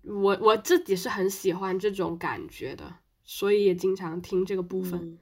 [0.02, 2.94] 我我自己是很喜欢这种感觉的，
[3.24, 5.00] 所以也经常听这个部分。
[5.00, 5.18] 嗯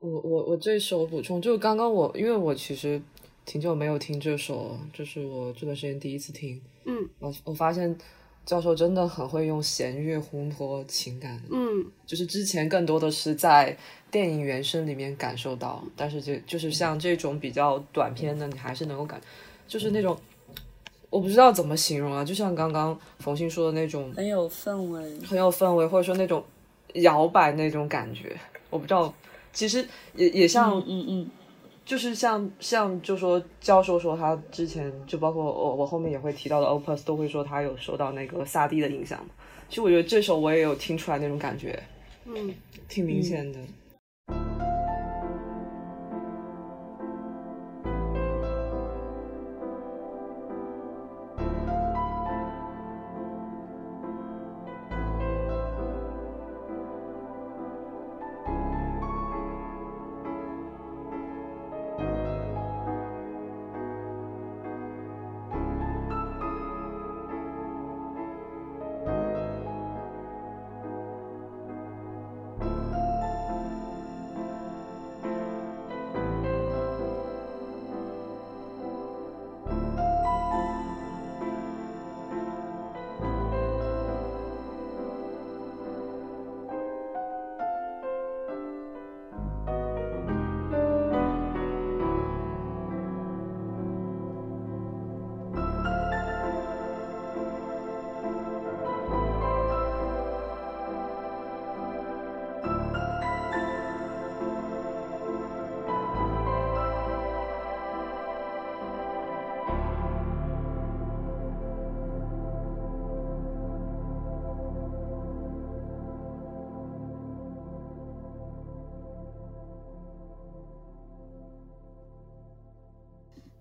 [0.00, 3.00] 我我我这首补充，就是刚刚我因为我其实
[3.44, 7.96] 挺久没有听这首了，这是我这段时间第一次听，嗯我我发现
[8.46, 13.76] 教授真的很会用弦乐烘托情感，嗯就是之前更多的是在
[14.10, 19.20] 电影原声里面感受到，但是就就是像这种比较短篇的，你还是能够感，
[19.66, 20.16] 就是那种
[21.10, 25.18] 我不知道怎么形容啊，就像刚刚冯鑫说的那种很有氛围。
[25.26, 26.44] 很有氛围，或者说那种
[26.94, 28.38] 摇摆那种感觉，
[28.70, 29.12] 我不知道，
[29.58, 29.84] 其实
[30.14, 31.30] 也也像嗯嗯嗯，
[31.84, 39.18] 就是像像就说教授说他之前就包括我我后面也会提到的 Opus 都会说他有受到那个萨蒂的影响。
[39.68, 41.82] 其实我觉得这首我也有听出来那种感觉，
[42.26, 42.54] 嗯，
[42.88, 43.58] 挺明显的。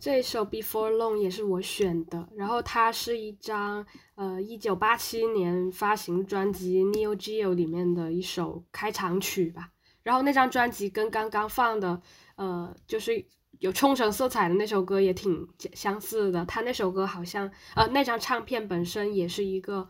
[0.08, 3.86] 这首 Before Long 也是我选的，然后它是一张
[4.16, 9.74] 呃一九八七年发行专辑《Neo Geo》里面的一首开场曲吧。
[10.04, 12.02] 然后那张专辑跟刚刚放的
[12.38, 13.26] 呃就是
[13.60, 16.46] 有冲绳色彩的那首歌也挺相似的。
[16.46, 19.90] 他那首歌好像呃那张唱片本身也是一个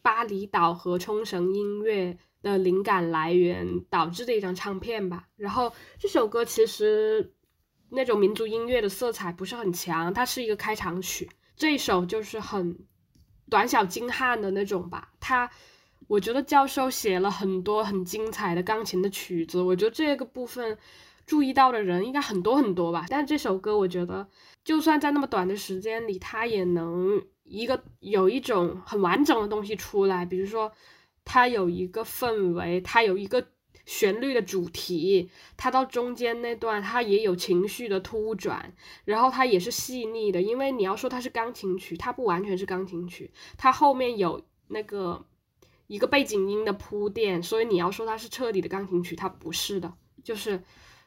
[0.00, 5.28] 巴厘岛和冲绳音乐的灵感来源导致的一张唱片吧。
[5.36, 7.34] 然后这首歌其实
[7.90, 11.28] 那种民族音乐的色彩不是很强，它是一个开场曲。
[11.56, 12.78] 这一首就是很
[13.48, 15.12] 短小精悍的那种吧。
[15.20, 15.48] 它
[16.08, 20.76] 我觉得教授写了很多很精彩的钢琴的曲子，我觉得这个部分
[21.26, 23.06] 注意到的人应该很多很多吧。
[23.08, 24.28] 但这首歌我觉得
[24.64, 30.72] 就算在那么短的时间里，它也能一个有一种很完整的东西出来，比如说
[31.24, 33.46] 它有一个氛围，它有一个。
[33.86, 38.74] 旋律的主题，它到中间那段，它也有情绪的突转，
[39.04, 40.42] 然后它也是细腻的。
[40.42, 45.24] 因为你要说它是钢琴曲，它不完全是钢琴曲，它后面有那个
[45.86, 49.94] 一个背景音的铺垫，所以你要说它是彻底的钢琴曲，它不是的。
[50.24, 50.60] 就是，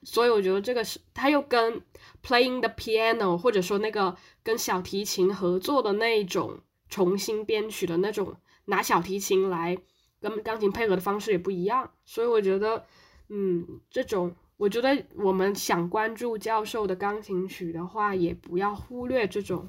[0.03, 1.81] 所以我觉得这个是，它又跟
[2.23, 9.77] playing the piano 或者说那个跟小提琴合作的那种重新编曲的那种，拿小提琴来。
[10.21, 12.85] 跟钢琴配合的方式也不一样，所以我觉得，
[13.29, 19.67] 嗯，这种我觉得我们想关注教授的钢琴曲的话，也不要忽略这种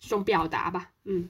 [0.00, 1.28] 这种表达吧，嗯。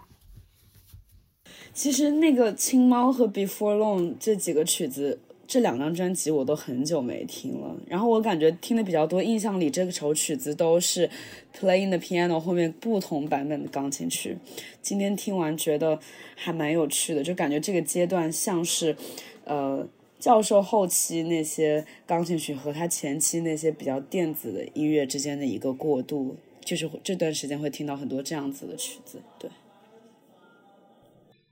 [1.73, 5.21] 其实那个青猫和 Before Long 这几个曲子。
[5.47, 11.09] 这两张专辑我都很久没听了，然后我感觉听的比较多，印象里这首曲子都是
[11.55, 14.39] playing the piano 后面不同版本的钢琴曲。
[14.81, 15.99] 今天听完觉得
[16.35, 18.97] 还蛮有趣的，就感觉这个阶段像是，
[19.45, 19.87] 呃，
[20.19, 29.21] 教授后期那些钢琴曲和他前期那些比较电子的音乐之间的一个过渡，就是这段时间会听到很多这样子的曲子。
[29.39, 29.51] 对，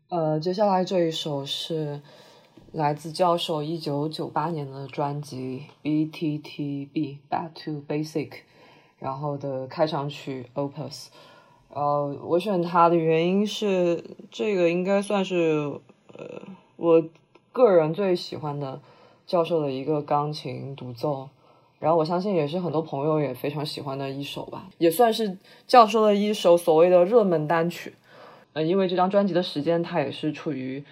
[0.09, 2.01] 呃，接下来这一首是。
[2.73, 8.29] 来自教授一九九八年的专辑《B T T B Back to Basic》，
[8.99, 10.91] 然后的开场曲《Opus》。
[11.69, 15.81] 呃，我选它的原因是，这个应该算是
[16.17, 16.41] 呃
[16.77, 17.05] 我
[17.53, 18.81] 个人最喜欢的
[19.27, 21.29] 教授的一个钢琴独奏，
[21.79, 27.93] 然后我相信也是很多朋友也非常喜欢的一首吧，也算是教授的一首所谓的热门单曲。
[28.55, 30.83] 呃，因为这张专辑的时间，它也是处于。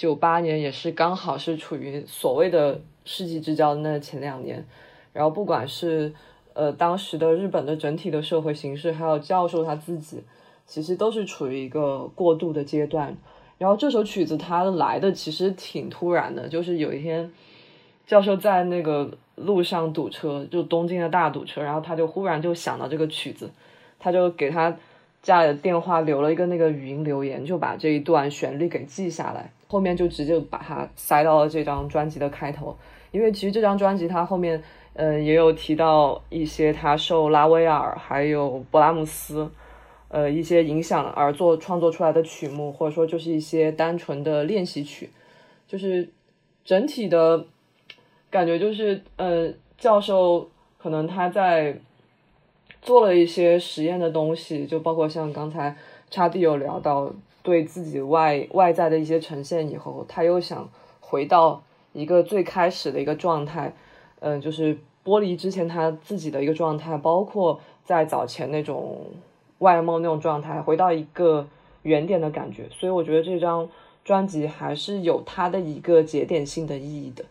[0.00, 4.64] 九八年也是刚好是处于所谓的世纪之交的那前两年，
[5.12, 6.14] 然后不管是
[6.54, 10.22] 呃当时的日本的整体的社会形势，还有教授他自己，
[10.66, 13.14] 其实都是处于一个过渡的阶段。
[13.58, 17.30] 然后这首曲子它来的其实挺突然的，就是有一天
[18.06, 23.50] 教授在那个路上堵车，就东京的大堵车，然后他就忽然就想到这个曲子，
[23.98, 24.74] 他就给他
[25.20, 29.52] 家里的电话留了一个那个语音留言，就把这一段旋律给记下来。
[29.70, 32.76] 后面就直接把它塞到了这张专辑的开头，
[33.12, 34.60] 因为其实这张专辑它后面，
[34.94, 39.48] 呃，也有提到一些他受拉威尔还有勃拉姆斯，
[40.08, 45.08] 呃，一些影响而做创作出来的曲目，或者说就是一些单纯的练习曲，
[45.68, 46.08] 就是
[46.64, 47.46] 整体的
[48.28, 51.78] 感觉就是，呃，教授可能他在
[52.82, 55.76] 做了一些实验的东西，就包括像刚才
[56.10, 57.12] 叉弟有聊到。
[57.42, 60.68] 对自己外外在的一些呈现以后，他又想
[61.00, 61.62] 回到
[61.92, 63.72] 一个最开始的一个状态，
[64.20, 69.06] 嗯，就是剥离之前他自己的一个状态，包括在早前那种
[69.58, 71.48] 外貌那种状态，回到一个
[71.82, 72.68] 原点的感觉。
[72.70, 73.68] 所以我觉得这张
[74.04, 77.24] 专辑还是有它的一个节点性的意义的。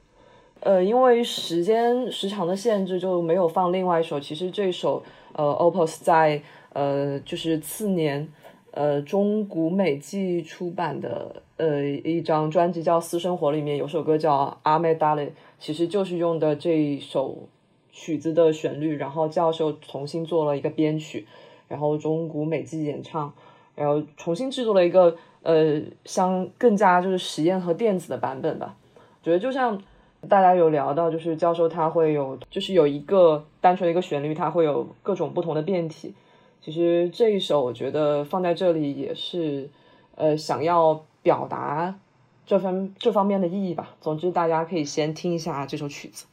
[0.62, 4.20] 呃，因为时间时长的限制，就没有放另外一首。
[4.20, 5.04] 其实这首
[5.34, 6.42] 呃，Opus 在
[6.74, 8.28] 呃，就是次年。
[8.72, 15.26] 呃，中古美纪出版的呃一张专辑叫《私生活》，里面有首歌叫《阿妹达雷》，
[15.60, 17.48] 其实就是用的这一首
[17.92, 21.26] 曲子的旋律，然后教授重新做了一个编曲，
[21.68, 23.34] 然后中古美纪演唱，
[23.76, 28.76] 然后重新制作了一个呃相更加就是实验和电子的版本吧。
[29.24, 29.82] 觉得就像
[30.30, 36.14] 大家有聊到，就是教授他会有就是有一个单纯的一个旋律，它会有各种不同的变体。
[36.70, 39.72] 其实这一首，我觉得放在这里也是，
[40.14, 41.98] 呃，想要表达
[42.46, 43.96] 这份这方面的意义吧。
[44.00, 46.28] 总之，大家可以先听一下这首曲子。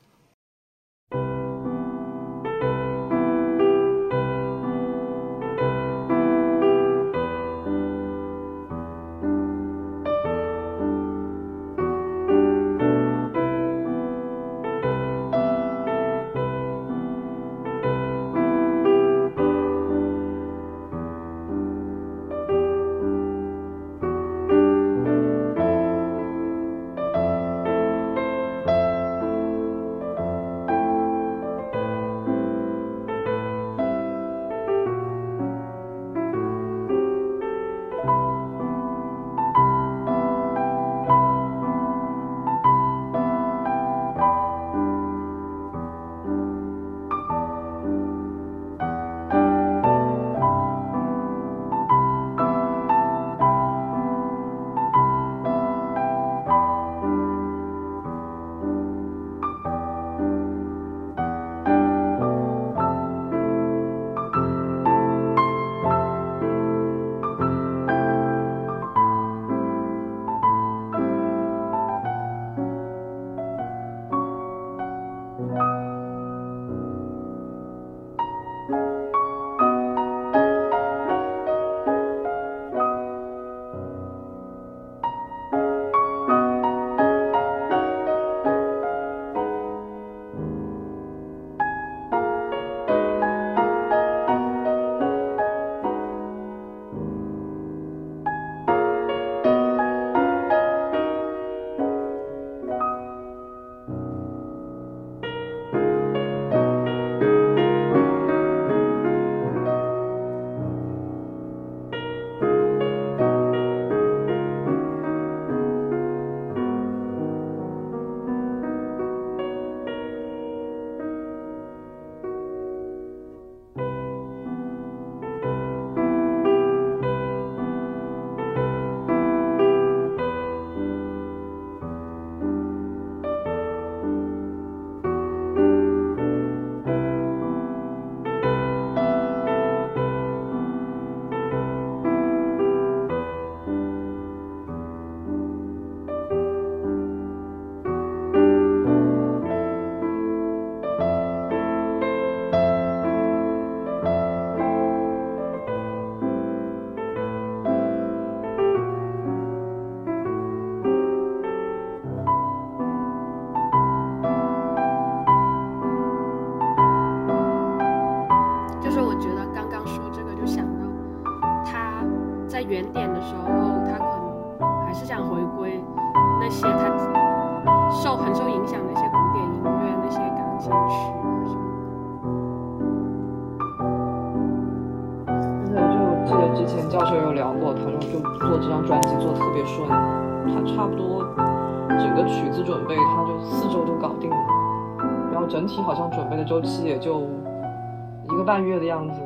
[198.57, 199.21] 半月的样子，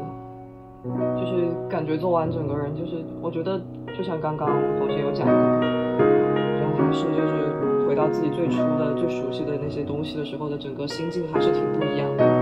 [1.16, 3.60] 就是感觉做完整个人就是我觉得
[3.96, 12.39] 就像刚刚同学有讲的，人还是就是回到自己最初的最熟悉的那些东西的时候的整个心境还是挺不一样的。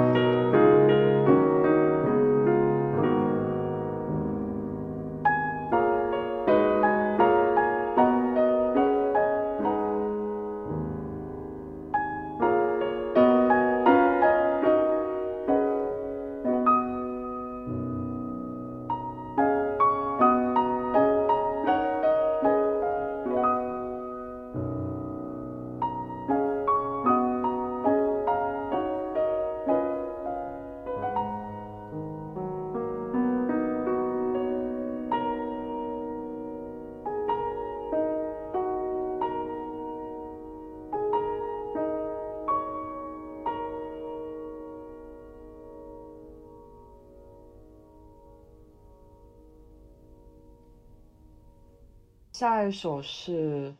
[52.39, 53.75] 下一首是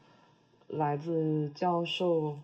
[0.67, 2.37] 来自教授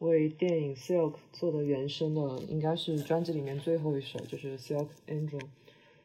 [0.00, 5.40] 为电影《Silk》做的原声的，应该是专辑里面最后一首，就是《Silk Angel》。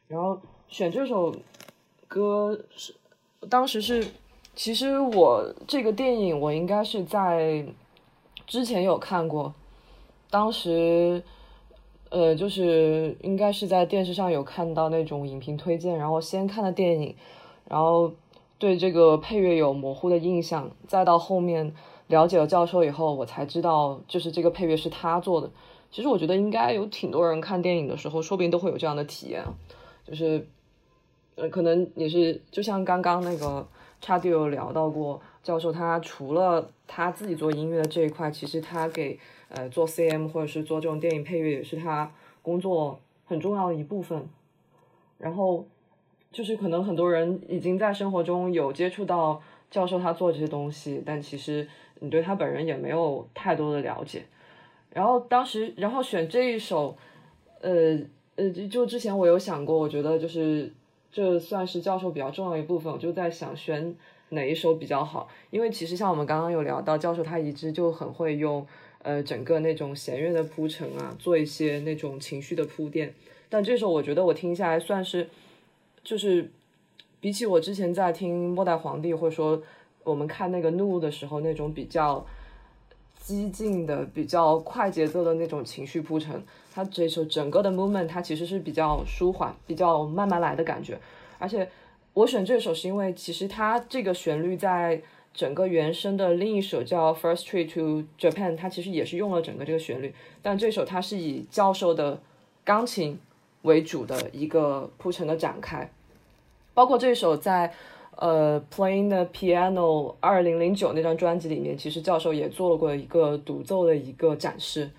[0.07, 0.39] 然后
[0.70, 1.36] 选这首
[2.07, 2.95] 歌是
[3.49, 4.07] 当时是，
[4.55, 7.66] 其实我这个电影我应该是在
[8.47, 9.53] 之前有看过，
[10.30, 11.22] 当时
[12.10, 17.14] 呃就是应该是在电视上有看到那种影评推荐，然后先看的电影，
[17.68, 18.14] 然后。
[18.60, 21.74] 对这个配乐有模糊的印象，再到后面
[22.07, 25.49] 了解了教授以后，我才知道就是这个配乐是他做的。
[25.89, 29.45] 其实我觉得应该有挺多人看电影的时候，说不定都会有这样的体验，
[30.05, 30.45] 就是
[31.36, 33.66] 呃，可能也是就像刚刚那个
[34.01, 44.28] 差弟有聊到过，教授他除了他自己做音乐的这一块，其实他给呃做 CM 或者是做这种电影配乐也是他工作很重要的一部分。
[45.18, 45.66] 然后。
[46.32, 51.68] 就是可能很多人已经在生活中有接触到教授他做这些东西，但其实
[52.00, 54.24] 你对他本人也没有太多的了解。
[54.94, 56.96] 然后当时，然后选这一首，
[57.62, 58.00] 呃
[58.36, 60.72] 呃，就就之前我有想过，我觉得就是
[61.12, 63.96] 这算是教授比较重要一部分，我就在想选
[64.30, 65.28] 哪一首比较好。
[65.50, 68.66] 因为其实像我们刚刚有聊到，教授他一直就很会用
[69.02, 73.14] 呃整个那种弦乐的铺陈啊，做一些那种情绪的铺垫。
[73.50, 75.28] 但这首我觉得我听下来算是。
[76.10, 76.51] 就是
[77.20, 79.62] 比起我之前在听《末代皇帝》或者说
[80.03, 82.26] 我们看那个《怒》的时候那种比较
[83.22, 86.43] 激进的、比较快节奏的那种情绪铺陈，
[86.74, 90.99] 它这首整个的 movement 它其实是比较舒缓、比较慢慢来的感觉。
[91.38, 91.70] 而且
[92.16, 94.99] 我选这首是因为其实它这个旋律在
[95.32, 100.12] 整个原声的另一首叫《First Trip to Japan》，它其实也是用了整个这个旋律，
[100.42, 102.20] 但这首它是以教授的
[102.63, 103.20] 钢琴
[103.62, 105.92] 为主的一个铺陈的展开。
[106.80, 107.74] 包括这首在
[108.16, 114.89] 呃 Playing the Piano 二零零九那张专辑里面，其实教授也做了过一个独奏的一个展示。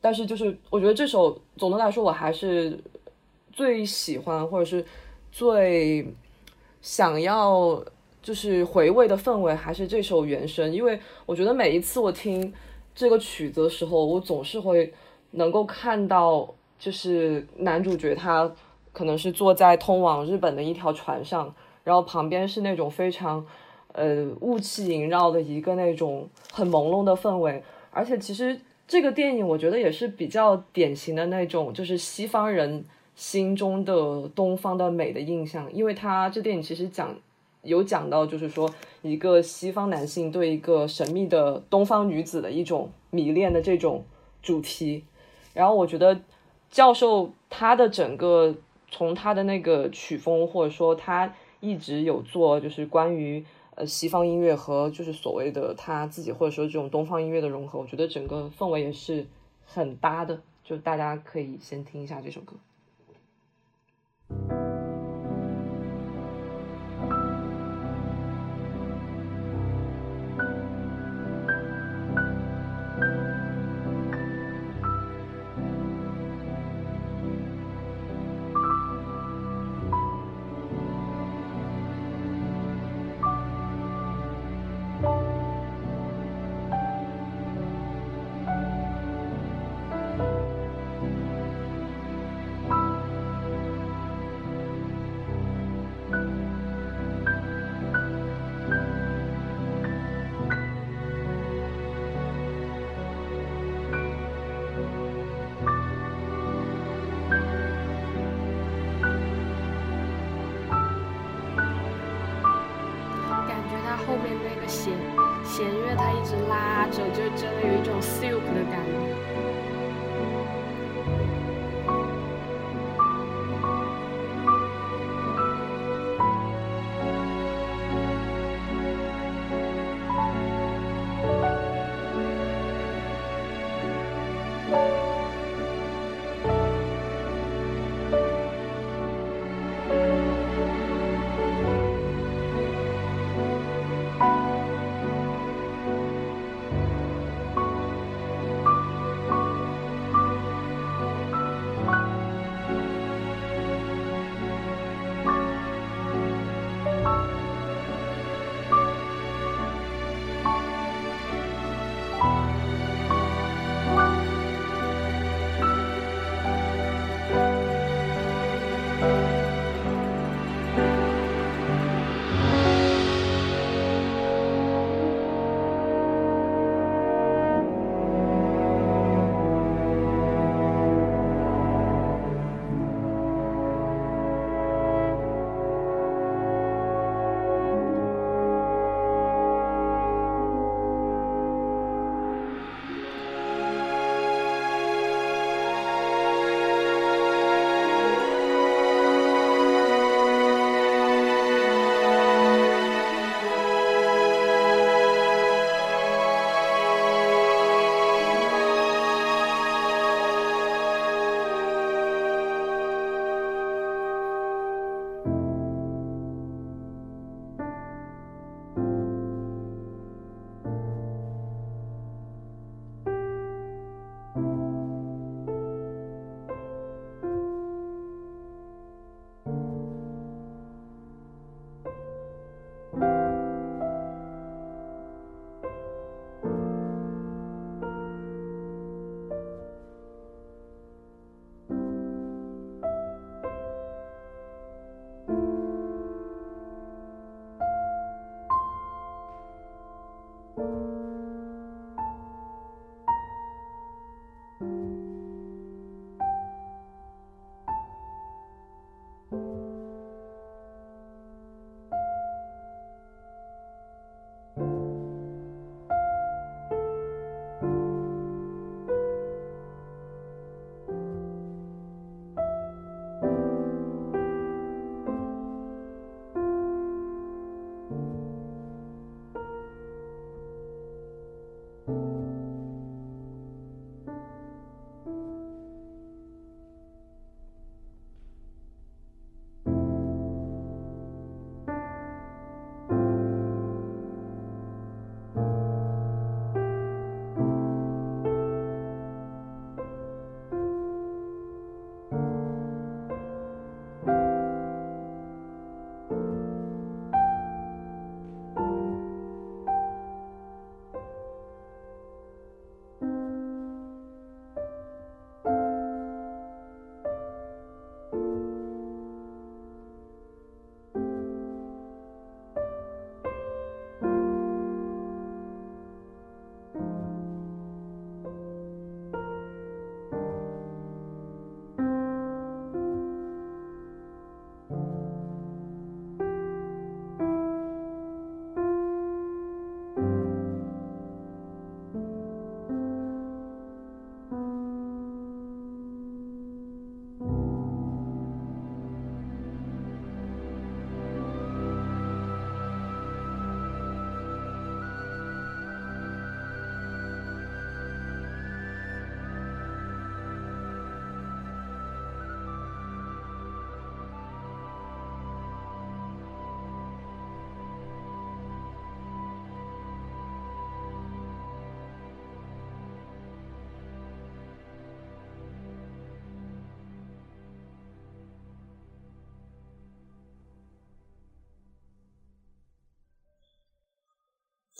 [0.00, 2.76] 但是就是我觉得这首总的来说我还是
[3.52, 4.84] 最喜欢或者是
[5.30, 6.04] 最
[6.82, 7.80] 想要
[8.20, 12.52] 就是回味的氛围还是这首原声，因为我觉得每一次我听
[12.92, 14.92] 这个曲子的时候，我总是会
[15.30, 18.52] 能够看到就是男主角他。
[18.94, 21.52] 可能是坐在通往日本的一条船上，
[21.82, 23.44] 然后旁边是那种非常，
[23.92, 27.60] 呃，雾气萦绕的一个那种很朦胧的氛围。
[27.90, 32.84] 而且其实这个电影我觉得也是比较典型的那种，就是西方人
[33.16, 35.68] 心中的东方的美的印象。
[35.72, 37.16] 因为它这电影其实讲
[37.62, 38.72] 有讲到，就是说
[39.02, 44.04] 一个西方男性对一个神秘的东方女子的一种迷恋的这种
[44.40, 45.02] 主题。
[45.52, 46.20] 然后我觉得
[46.70, 48.54] 教授他的整个。
[48.96, 53.44] 从他的那个曲风，或者说他一直有做，就是关于
[53.74, 59.26] 呃西方音乐和就是所谓的他自己或者说这种东方音乐的融合，我觉得整个氛围也是
[59.64, 60.40] 很搭的。
[60.62, 62.54] 就大家可以先听一下这首歌。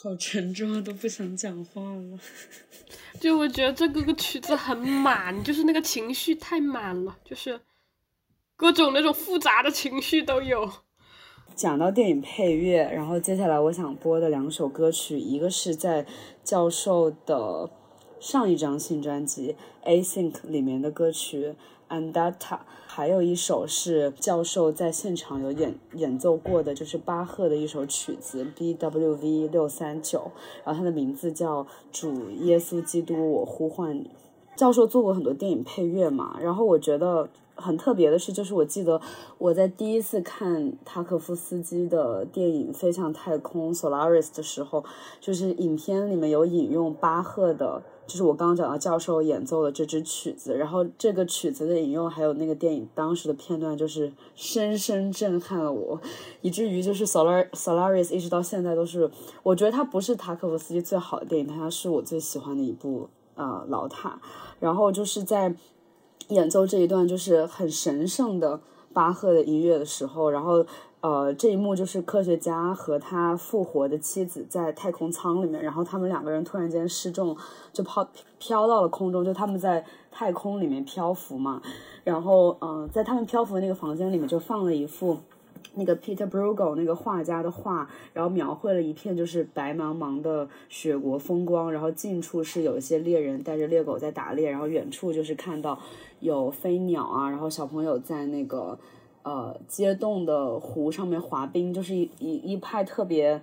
[0.05, 2.19] 好沉重啊，都不想讲话了。
[3.19, 7.59] 就我觉得这个个曲子很满，就是那个情绪太满了，就是
[8.55, 10.71] 各种那种复杂的情绪都有。
[11.55, 16.05] 讲到电影配乐，然后接下来我想播的两首歌曲，一个是在
[16.43, 17.71] 教授的
[18.21, 19.57] 上一张新专辑
[19.89, 21.47] 《Async》里面的歌曲
[21.95, 30.33] 《Andata，还有一首是教授在现场有演演奏过的，就是巴赫的一首曲子 BWV 六三九，
[30.65, 31.63] 然后它的名字叫
[31.93, 34.03] 《主耶稣基督，我呼唤你》。
[34.57, 39.01] 教授做过很多电影配乐嘛，然后我觉得很特别的是，就是我记得
[39.39, 44.85] 我在第一次看塔可夫斯基的电影《飞向太空》（Solaris） 的时候，
[45.21, 56.01] 就是影片里面有引用巴赫的，就是我刚刚讲到教授演奏的这支曲子，然后这个曲子的引用还有那个电影当时的片段，就是深深震撼了我，
[56.43, 59.11] 以至于就是 Solar Solaris 一直到现在都是，
[59.43, 64.21] 我觉得它不是塔可夫斯基最好的电影，它是我最喜欢的一部呃老塔。
[64.61, 65.55] 然后就是在
[66.29, 68.61] 演奏这一段就是很神圣的
[68.93, 70.65] 巴赫的音乐的时候，然后
[71.05, 77.37] 呃这一幕就是科学家和他复活的妻子在太空舱里面，然后他们两个人突然间失重，
[77.75, 78.09] 就抛
[78.39, 81.61] 飘到了空中，就他们在太空里面漂浮嘛，
[82.05, 85.19] 然后嗯、在他们漂浮的那个房间里面就放了一幅。
[85.77, 95.79] 那个 Peter Bruegel 那个画家的画，然后描绘了一片就是白茫茫的雪国风光，然后近处是有一些猎人带着猎狗在打猎，然后远处就是看到
[96.21, 98.79] 有飞鸟啊，然后小朋友在那个
[99.25, 103.43] 呃街洞的湖上面滑冰，就是一一一派特别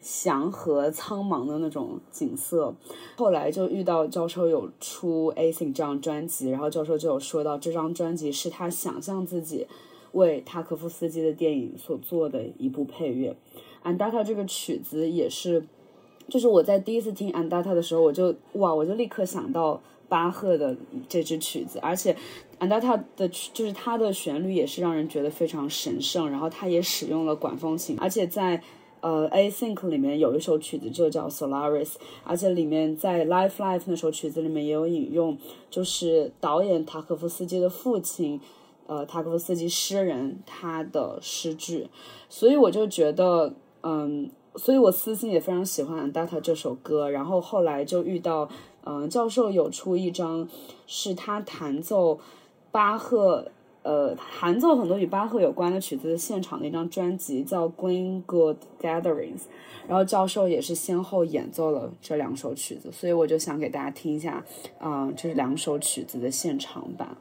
[0.00, 2.74] 祥和苍茫的那种景色。
[3.18, 9.66] 后来就遇到教授有出 Async 这张专辑，然后教授就有说到这张专辑是他想象自己。
[10.12, 13.36] 为塔可夫斯基的电影所做的一部配乐，
[13.86, 15.66] 《Andata》这个曲子也是，
[16.26, 19.78] 就是我在第一次听《Andata》的时候，我就哇，我就立刻想到
[20.08, 20.74] 巴赫的
[21.06, 22.14] 这支曲子，而且
[22.58, 28.62] 《Andata》的就是它的旋律也是让人觉得非常神圣，然后它也使用了管风琴，而且在
[29.00, 31.84] 呃《Async》里面有一首曲子就叫《Solaris》，
[32.24, 35.36] 而且里面在《Life Life》那首曲子里面也有引用，
[35.70, 38.40] 就是导演塔可夫斯基的父亲。
[38.88, 41.88] 呃，塔可夫斯基诗人他的诗句，
[42.28, 43.52] 所以我就觉得，
[43.82, 47.10] 嗯，所以我私心也非常喜欢《Andata》这首歌。
[47.10, 48.48] 然后后来就遇到，
[48.84, 50.48] 嗯，教授有出一张
[50.86, 52.20] 是他弹奏
[52.76, 53.50] 巴赫，
[53.82, 59.38] 呃，弹奏很多与巴赫有关的曲子的现场的一张专辑，叫《Green Good Gatherings》。
[59.88, 64.44] 然后教授也是先后演奏了这两首曲子，所以我就想给大家听一下，
[64.78, 67.16] 嗯，这两首曲子的现场版。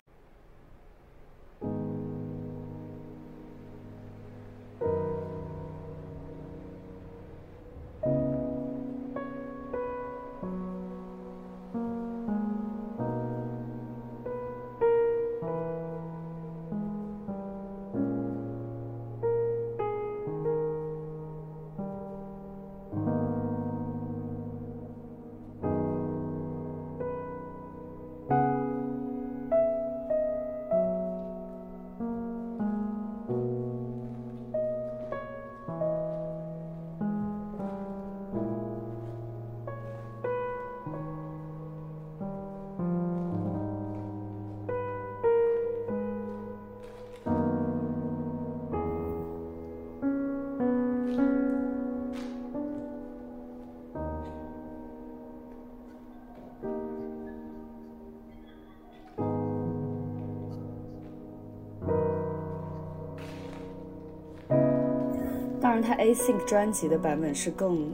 [65.86, 67.94] 它 Async 专辑的版本是更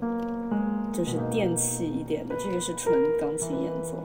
[0.93, 4.01] 就是电器一点的，这个是纯钢琴演奏。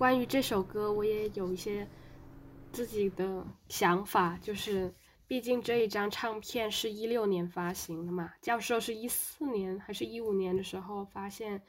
[0.00, 1.86] 关于这首歌，我也有一些
[2.72, 4.94] 自己的想法，就是
[5.26, 11.62] 毕竟这一张唱片是一六年发行的嘛，教授是一四年还是一五年的时候发现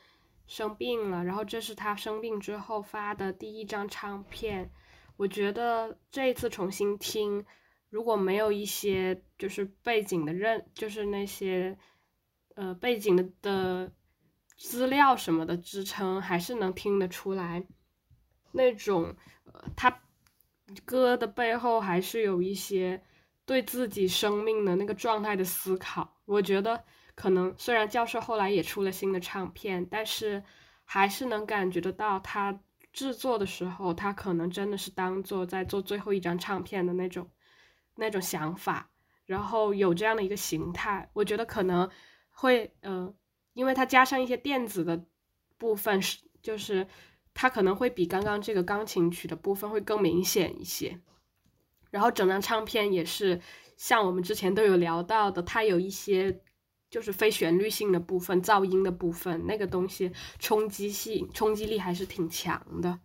[0.48, 4.72] 生病了，然后这是他生病之后发的第一张唱片。
[5.18, 7.46] 我觉得这一次重新听，
[7.90, 11.78] 如果没有一些就是背景的认，就是那些
[12.56, 13.92] 呃背景的的
[14.56, 17.68] 资料什么的支撑，还是能听得出来
[18.52, 19.16] 那种
[19.52, 20.02] 呃他
[20.86, 23.02] 歌的背后还是有一些
[23.46, 26.22] 对自己生命的那个状态的思考。
[26.26, 26.84] 我觉得
[27.16, 30.44] 可能虽然教授后来也出了新的唱片，但是
[30.84, 32.62] 还是能感觉得到他。
[32.94, 37.30] 制作的时候，他可能真的是当做在做最后一张唱片的那种
[37.96, 38.92] 那种想法，
[39.26, 41.10] 然后有这样的一个形态。
[41.14, 41.90] 我觉得可能
[42.28, 43.16] 会，呃，
[43.54, 45.06] 因为它加上一些电子的
[45.58, 46.86] 部分，是就是
[47.34, 51.00] 它可能会比刚刚这个钢琴曲的部分会更明显一些。
[51.90, 53.42] 然后整张唱片也是
[53.76, 56.42] 像我们之前都有聊到的，它有一些。
[56.92, 63.00] 就是非旋律性的部分，噪音的部分，那个东西冲击性、冲击力还是挺强的。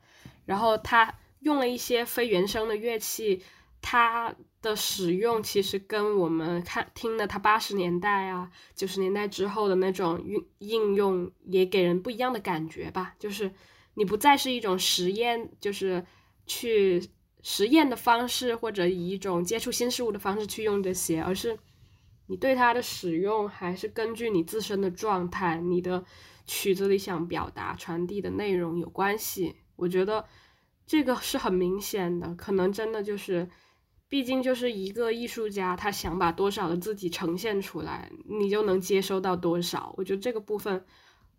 [0.44, 3.44] 然后他用了一些非原声的乐器，
[3.80, 13.14] 它的使用其实跟我们看听的他八十年代啊、九十年代之后的那种运应用，也给人不一样的感觉吧。
[13.20, 13.52] 就是
[13.96, 16.06] 你不再是一种实验，就是
[16.46, 17.02] 去
[17.42, 21.58] 实验的方式，或者以一种接触新事物的方式去用这些，而是。
[22.28, 26.04] 你对它的使用还是根据你自身的状态、你的
[26.44, 29.54] 曲子里想表达、传递的内容有关系。
[29.76, 30.24] 我觉得
[30.88, 33.48] 这个是很明显的，可能真的就是，
[34.08, 39.94] 毕竟就是一个艺术家，他想把多少的自己呈现出来，你就能接收到多少。
[39.96, 40.84] 我觉得这个部分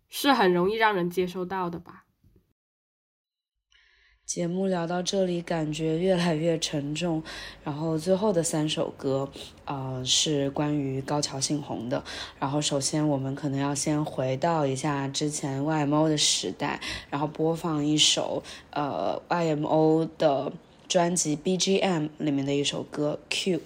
[0.08, 2.06] 是很容易让人接收到的吧。
[4.28, 7.22] 节目聊到这里，感觉越来越沉重。
[7.64, 9.26] 然后最后的三首歌，
[9.64, 12.04] 呃，是关于高桥幸宏的。
[12.38, 16.78] 然后首先我们可能要先回到一下之前 YMO 的时代，
[17.08, 20.52] 然后播放一首呃 YMO 的
[20.86, 23.62] 专辑 BGM 里面的一首歌 Q。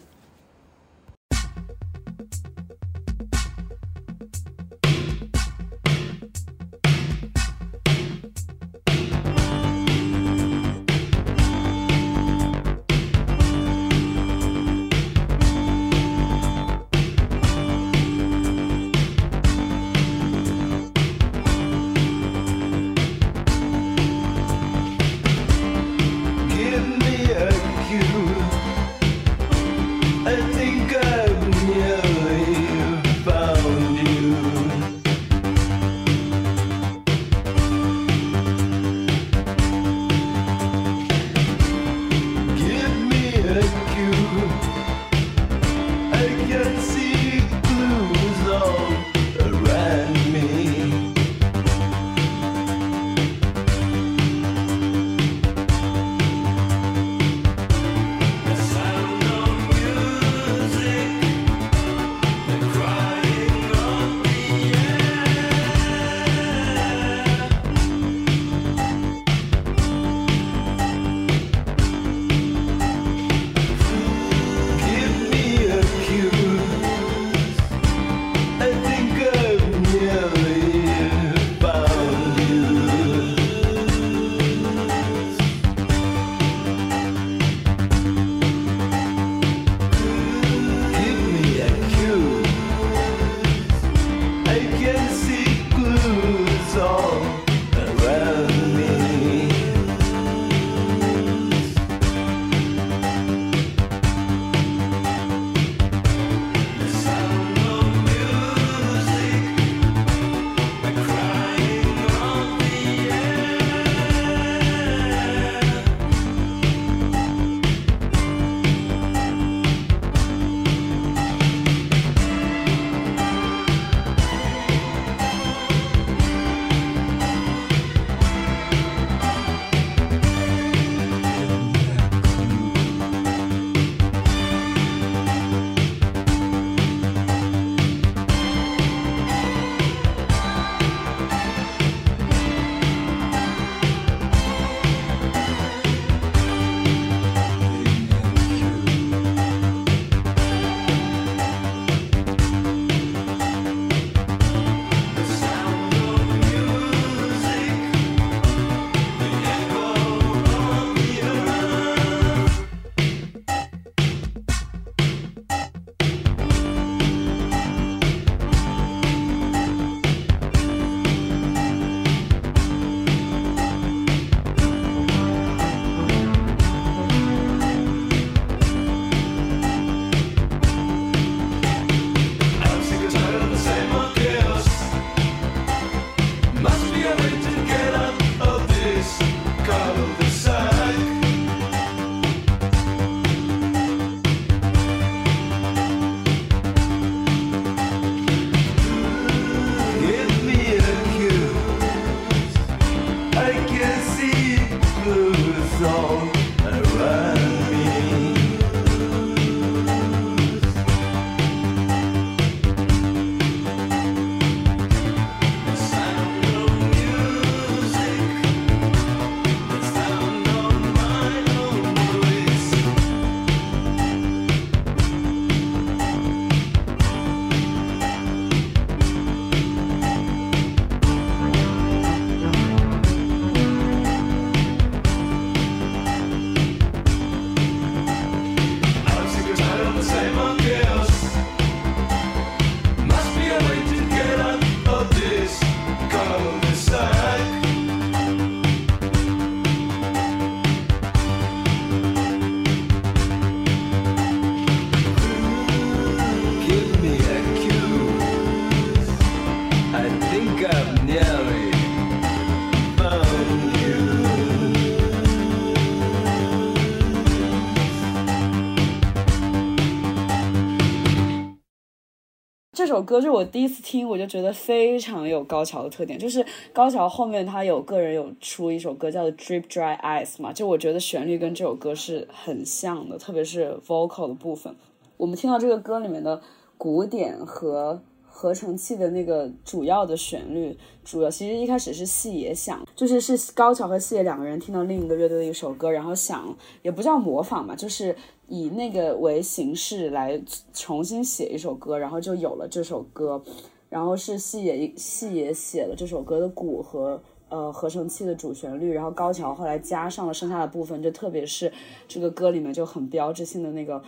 [272.92, 276.18] 首歌就是我第一次听，我就觉得非常有高桥的特点。
[276.18, 284.76] 就是高桥后面他有个人有出一首歌叫做《Drip Dry Eyes》嘛，就我觉得旋律跟这首歌是很像的，特别是 vocal 的部分。
[285.16, 286.40] 我们听到这个歌里面的
[286.76, 298.16] 鼓点和合成器的那个主要的旋律，主要其实一开始是细野想，就是是高桥和细野两个人听到另一个乐队的一首歌，然后想也不叫模仿吧，就是
[298.52, 300.38] 以那个为形式来
[300.74, 303.42] 重新写一首歌，然后就有了这首歌。
[303.88, 307.20] 然后是细野细野写了这首歌的鼓和
[307.50, 311.70] 呃合成器的主旋律，然后高桥后来加上了剩下的部分，就特别是
[312.08, 314.02] 这个歌里面就很标志性的那个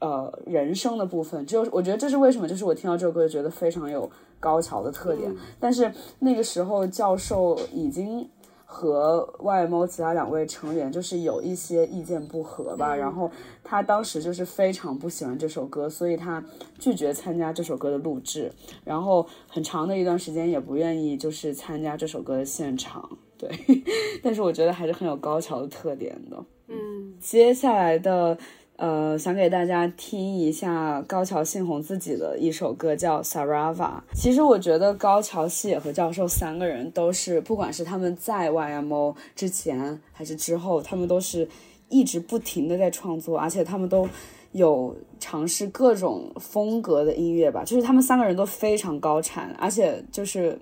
[0.00, 4.10] 呃人声的部分，就我觉得这是为什么，就是我听到这首歌就觉得非常有
[4.40, 5.32] 高桥的特点。
[5.60, 8.28] 但是那个时候教授已经
[8.74, 13.30] 和 YMO 其他两位成员就是有一些意见不合吧，然后
[13.62, 16.42] 他当时就是非常不喜欢这首歌，所以他
[16.78, 18.50] 拒绝参加这首歌的录制，
[18.82, 23.18] 然后很长的一段时间也不愿意就是参加这首歌的现场。
[23.36, 23.50] 对，
[24.22, 26.42] 但是我觉得还是很有高潮的特点的。
[26.68, 28.38] 嗯，接下来的，
[28.82, 33.76] 呃，想给大家听一下高桥幸宏自己的一首歌，叫《Sarava》。
[34.12, 41.48] 其实我觉得高桥、细野和教授三个人都是，不管是他们在 YMO 之前还是之后，他们都是
[41.90, 44.08] 一直不停的在创作，而且他们都
[44.50, 47.62] 有尝试各种风格的音乐吧。
[47.62, 50.58] 就是他们三个人都非常高产，而且就是，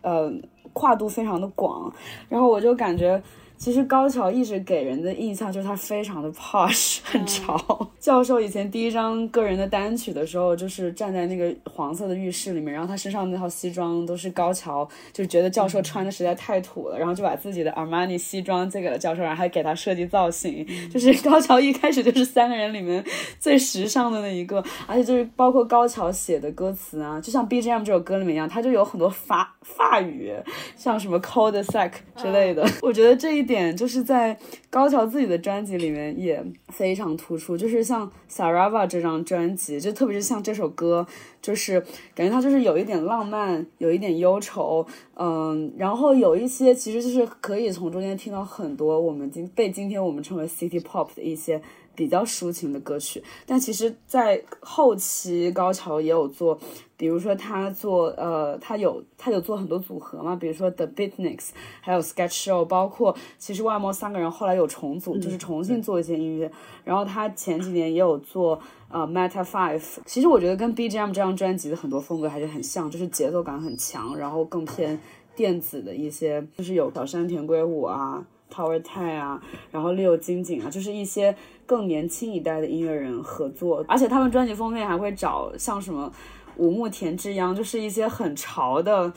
[0.00, 0.32] 呃，
[0.72, 1.92] 跨度非常的广。
[2.30, 3.22] 然后我就感觉。
[3.58, 7.90] 其实高桥一直给人的印象就是他非常的 posh，很潮。
[7.98, 20.64] 教授以前第一张个人的单曲的时候，就是站在那个黄色的浴室里面，然后他身上那套西装都是高桥，就觉得教授穿的实在太土了，然后就把自己的阿玛尼西装借给了教授，然后还给他设计造型。
[20.88, 23.04] 就是高桥一开始就是三个人里面
[23.40, 30.32] 最时尚的那一个，而且就是包括高桥写的歌词啊，就像 BGM 这首歌里面一样，他就有很多法法语，
[30.76, 32.64] 像什么 cul de sac 之类的。
[32.80, 34.38] 我觉得这一点就是在
[34.68, 41.06] 高桥自己的专辑里面也非常突出，就是像 Sarava 这张专辑，就特别是像这首歌，
[41.40, 41.80] 就是
[42.14, 51.60] 感觉它就是有一点浪漫，有一点忧愁，嗯，然后有一些其实就是可以从中间听到很多我们今被今天我们称为 City Pop 的一些。
[51.98, 56.56] 比较抒情的歌曲，但其实，在后期高潮也有做，
[56.96, 61.48] 比如说他做呃，他有他有做很多组合嘛，比如说 The Beatniks，
[61.80, 66.48] 还有 Sketch Show，包括其实 YMO 三个人后来有重组，就是重新做一些音乐。
[66.84, 74.96] 然后他前几年也有做呃 Meta Five，其实我觉得跟 BGM 这张专辑的很多风格还是很像，就是节奏感很强，然后更偏
[75.34, 78.24] 电子的一些，就是有小山田圭吾啊。
[78.52, 81.34] Tower Tai 啊，然后 Leo 金井啊，就是一些
[81.66, 86.12] 更年轻一代的音乐人合作，而且他们专辑封面还会找像什么
[86.56, 89.12] 五木田之央，就是一些很潮的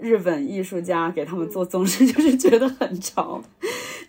[0.00, 3.40] 日本艺术家给他们做，总 是就是觉得很潮。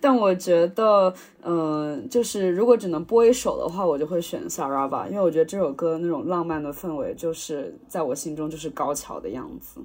[0.01, 1.13] 但我觉得，
[1.43, 9.79] 嗯、就是如果只能播一首的话，我就会选 Sarava，因为我觉得这首歌那种浪漫的氛围，就是在我心中就是高桥的样子。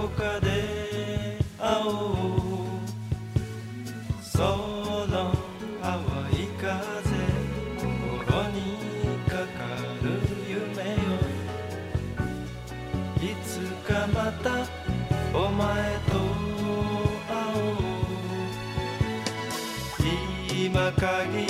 [0.00, 0.48] こかで
[1.58, 1.92] 会おう
[4.22, 5.34] その
[5.82, 5.98] 淡
[6.34, 6.70] い風
[7.80, 8.58] 心に
[9.28, 9.42] かか
[10.00, 10.06] る
[10.48, 10.98] 夢よ
[13.20, 14.46] いつかまた
[15.36, 15.66] お前
[16.06, 16.12] と
[17.26, 17.98] 会おう
[20.54, 21.47] 今限り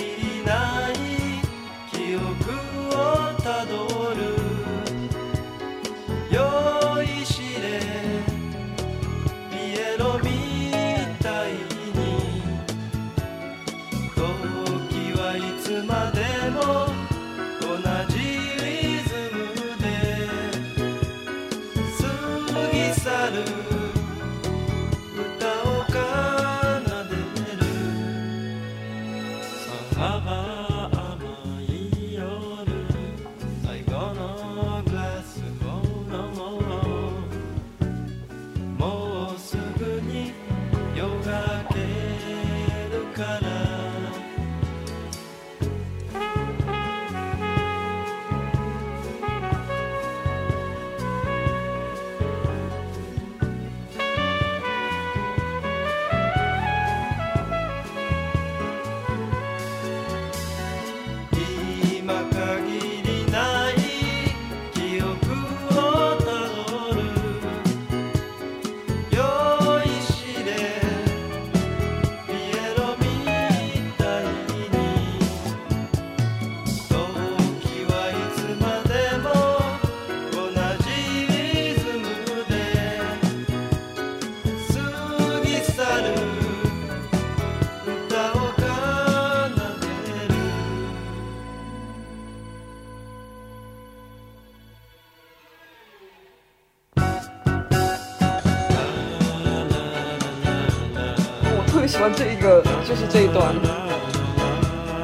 [101.99, 103.53] 喜欢这个，就是这一段，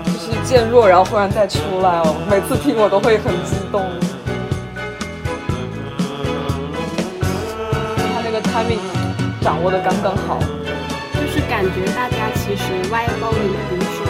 [0.07, 3.83] 就是渐弱，然后忽然再出来哦，每次听我都会很激动。
[7.99, 8.79] 他那个 timing
[9.43, 10.39] 掌握的刚刚好，
[11.19, 14.07] 就是感觉大家其实 YMO 里面，比如说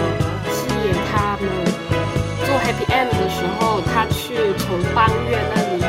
[0.53, 1.49] 七爷他们
[2.45, 5.81] 做 Happy End 的时候，他去从邦乐那里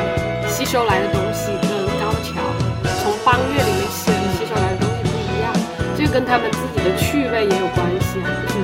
[0.48, 1.68] 吸收来的东西跟
[2.00, 2.40] 高桥
[3.04, 5.52] 从邦乐里面吸吸收来的东西不一样，
[5.94, 8.56] 就跟他们自的趣味也有关系啊，就是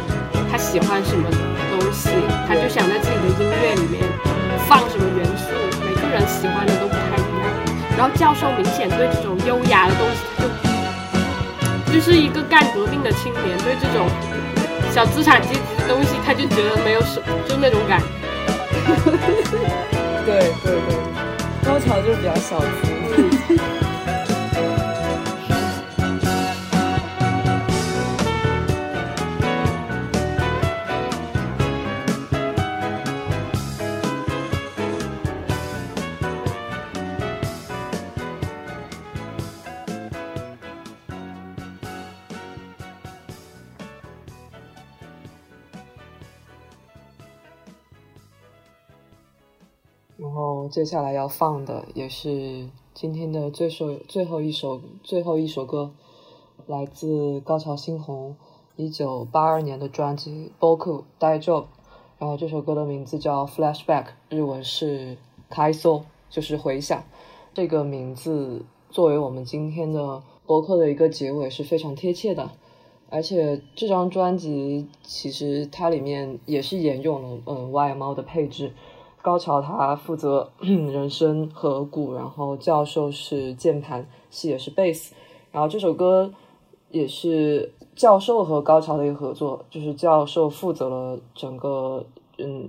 [0.49, 2.11] 他喜欢什么东西，
[2.47, 4.01] 他就想在自己的音乐里面
[4.69, 5.51] 放什么元素，
[5.83, 7.51] 每个人喜欢的都不太一样。
[7.99, 10.45] 然后教授明显对这种优雅的东西，他
[11.91, 14.07] 就就是一个干革命的青年，对这种
[14.93, 18.07] 小资产阶级的东西，他就觉得没有什，就那种感觉。
[20.25, 20.97] 对对对，
[21.67, 22.92] 高桥就是比较小资。
[50.73, 55.91] 接下来要放的也是今天的最首最后一首最后一首歌，
[56.67, 58.35] 来自高桥新红
[58.77, 61.65] 一九八二年的专辑《Boku Dai Job》，
[62.19, 65.19] 然后这首歌的名字叫《Flashback》，日文是
[65.51, 67.05] “开搜”，就是回想。
[67.53, 72.51] 这个名字作为我们今天的播客的一个结尾是非常贴切的。
[73.11, 78.73] 而且这张专辑其实它里面也是沿用了嗯 YMO 的配置，
[79.23, 85.15] 高桥他负责人声和鼓，然后教授是键盘，戏也是贝斯。
[85.53, 86.33] 然后这首歌
[86.91, 92.05] 也是教授和高桥的一个合作，就是教授负责了整个
[92.39, 92.69] 嗯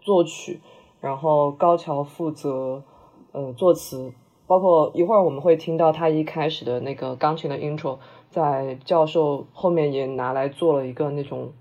[0.00, 0.60] 作曲，
[1.00, 2.82] 然后高桥负责
[3.30, 4.12] 呃作词，
[4.46, 7.98] 包括一会儿我们会听到他一开始的那个钢琴的 intro。
[8.30, 11.52] 在教授后面也拿来做了一个那种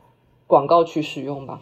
[0.47, 1.59] 广告去使用吧。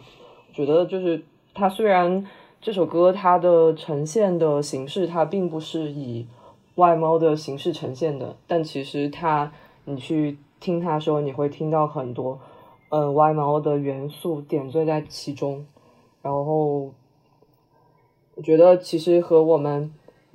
[0.52, 2.26] 觉得就是它虽然
[2.60, 6.26] 这首歌它的呈现的形式它并不是以
[6.74, 9.50] 外貌的形式呈现的，但其实它
[9.86, 12.38] 你去听它的时候，你会听到很多
[12.90, 15.64] 呃外貌的元素点缀在其中。
[16.20, 16.90] 然后
[18.34, 19.90] 我觉得其实和我们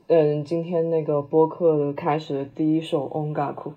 [0.07, 3.69] 嗯今天那个播客开始的第一首《Ongaku，》。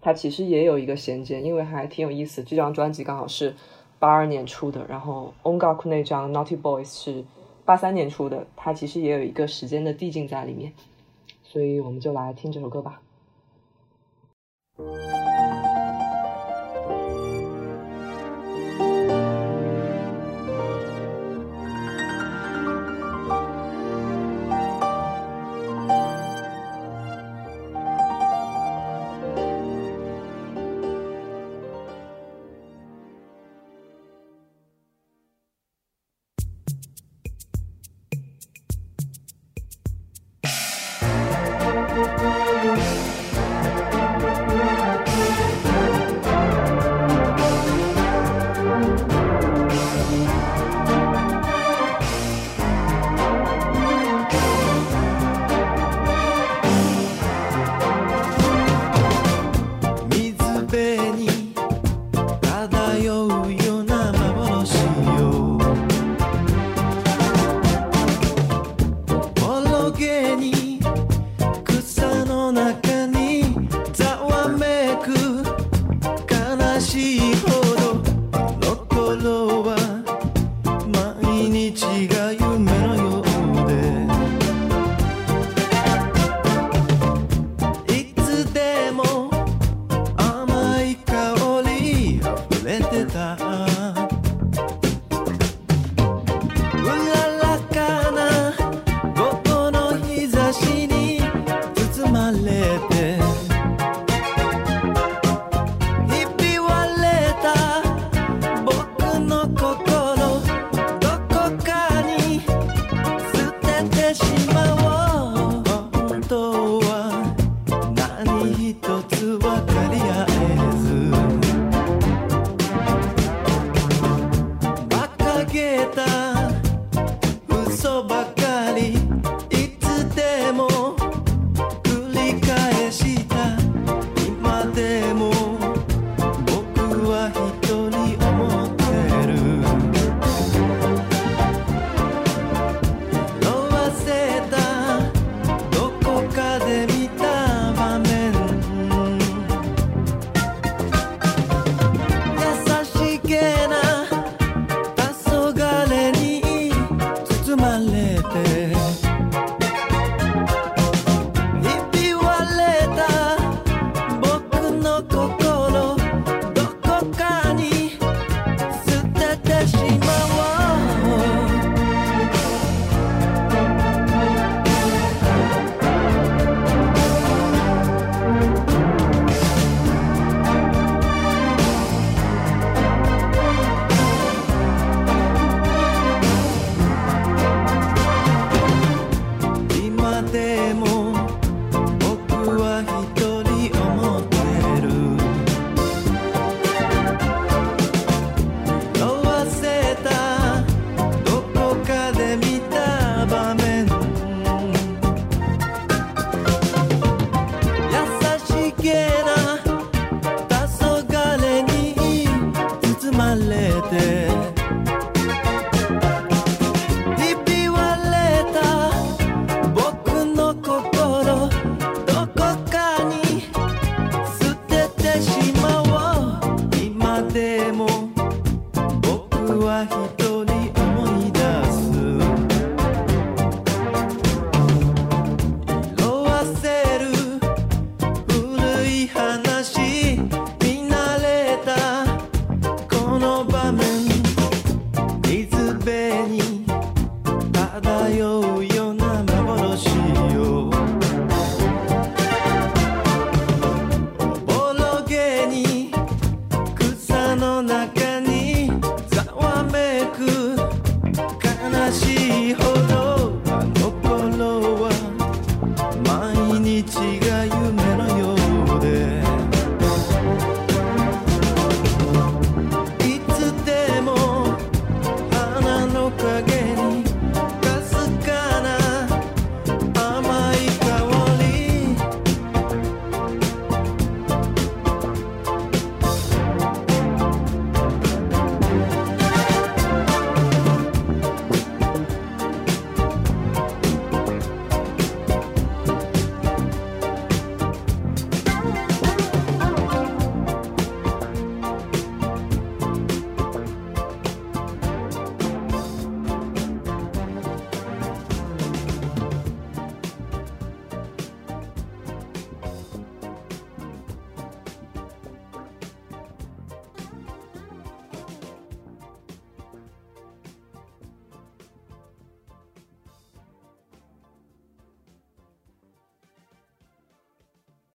[0.00, 2.44] 它其实也有一个衔接，因为还挺有意思。
[2.44, 3.56] 这张专辑刚好是
[3.98, 7.24] 八二年出的，然后 Ongaku 那张 Naughty Boys 是
[7.66, 10.72] 八三年出的，它其实也有一个时间的递进在里面。
[11.42, 13.02] 所以我们就来听这首歌吧。